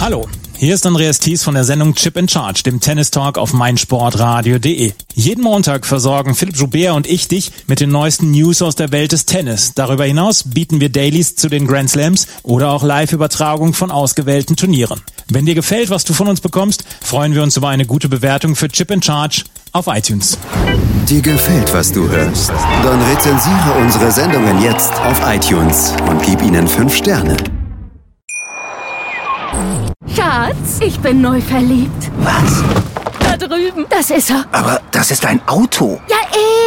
Hallo, 0.00 0.28
hier 0.56 0.74
ist 0.74 0.84
Andreas 0.84 1.20
Thies 1.20 1.44
von 1.44 1.54
der 1.54 1.62
Sendung 1.62 1.94
Chip 1.94 2.16
in 2.16 2.28
Charge, 2.28 2.64
dem 2.64 2.80
Tennis 2.80 3.12
Talk 3.12 3.38
auf 3.38 3.52
meinsportradio.de. 3.52 4.92
Jeden 5.14 5.44
Montag 5.44 5.86
versorgen 5.86 6.34
Philipp 6.34 6.56
Joubert 6.56 6.96
und 6.96 7.06
ich 7.06 7.28
dich 7.28 7.52
mit 7.68 7.78
den 7.78 7.90
neuesten 7.90 8.32
News 8.32 8.60
aus 8.60 8.74
der 8.74 8.90
Welt 8.90 9.12
des 9.12 9.26
Tennis. 9.26 9.74
Darüber 9.74 10.04
hinaus 10.04 10.42
bieten 10.42 10.80
wir 10.80 10.88
Dailies 10.88 11.36
zu 11.36 11.48
den 11.48 11.68
Grand 11.68 11.90
Slams 11.90 12.26
oder 12.42 12.70
auch 12.70 12.82
Live-Übertragung 12.82 13.72
von 13.72 13.92
ausgewählten 13.92 14.56
Turnieren. 14.56 15.02
Wenn 15.28 15.46
dir 15.46 15.54
gefällt, 15.54 15.90
was 15.90 16.04
du 16.04 16.12
von 16.12 16.26
uns 16.26 16.40
bekommst, 16.40 16.84
freuen 17.02 17.34
wir 17.34 17.44
uns 17.44 17.56
über 17.56 17.68
eine 17.68 17.86
gute 17.86 18.08
Bewertung 18.08 18.56
für 18.56 18.68
Chip 18.68 18.90
in 18.90 19.02
Charge 19.02 19.44
auf 19.76 19.86
iTunes. 19.88 20.38
Dir 21.08 21.20
gefällt, 21.20 21.72
was 21.74 21.92
du 21.92 22.08
hörst? 22.08 22.50
Dann 22.82 23.00
rezensiere 23.02 23.72
unsere 23.80 24.10
Sendungen 24.10 24.60
jetzt 24.62 24.92
auf 25.02 25.20
iTunes 25.26 25.92
und 26.08 26.22
gib 26.22 26.42
ihnen 26.42 26.66
5 26.66 26.96
Sterne. 26.96 27.36
Schatz, 30.14 30.80
ich 30.80 30.98
bin 31.00 31.20
neu 31.20 31.40
verliebt. 31.40 32.10
Was? 32.18 32.62
Da 33.20 33.36
drüben. 33.36 33.84
Das 33.90 34.10
ist 34.10 34.30
er. 34.30 34.46
Aber 34.52 34.80
das 34.90 35.10
ist 35.10 35.26
ein 35.26 35.40
Auto. 35.46 36.00
Ja, 36.08 36.16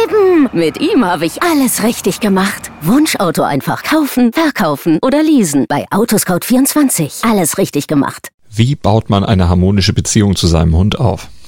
eben. 0.04 0.48
Mit 0.52 0.80
ihm 0.80 1.04
habe 1.04 1.26
ich 1.26 1.42
alles 1.42 1.82
richtig 1.82 2.20
gemacht. 2.20 2.70
Wunschauto 2.82 3.42
einfach 3.42 3.82
kaufen, 3.82 4.32
verkaufen 4.32 4.98
oder 5.02 5.22
leasen. 5.22 5.66
Bei 5.68 5.86
Autoscout24. 5.90 7.28
Alles 7.28 7.58
richtig 7.58 7.88
gemacht. 7.88 8.28
Wie 8.48 8.76
baut 8.76 9.10
man 9.10 9.24
eine 9.24 9.48
harmonische 9.48 9.92
Beziehung 9.92 10.36
zu 10.36 10.46
seinem 10.46 10.76
Hund 10.76 10.98
auf? 10.98 11.28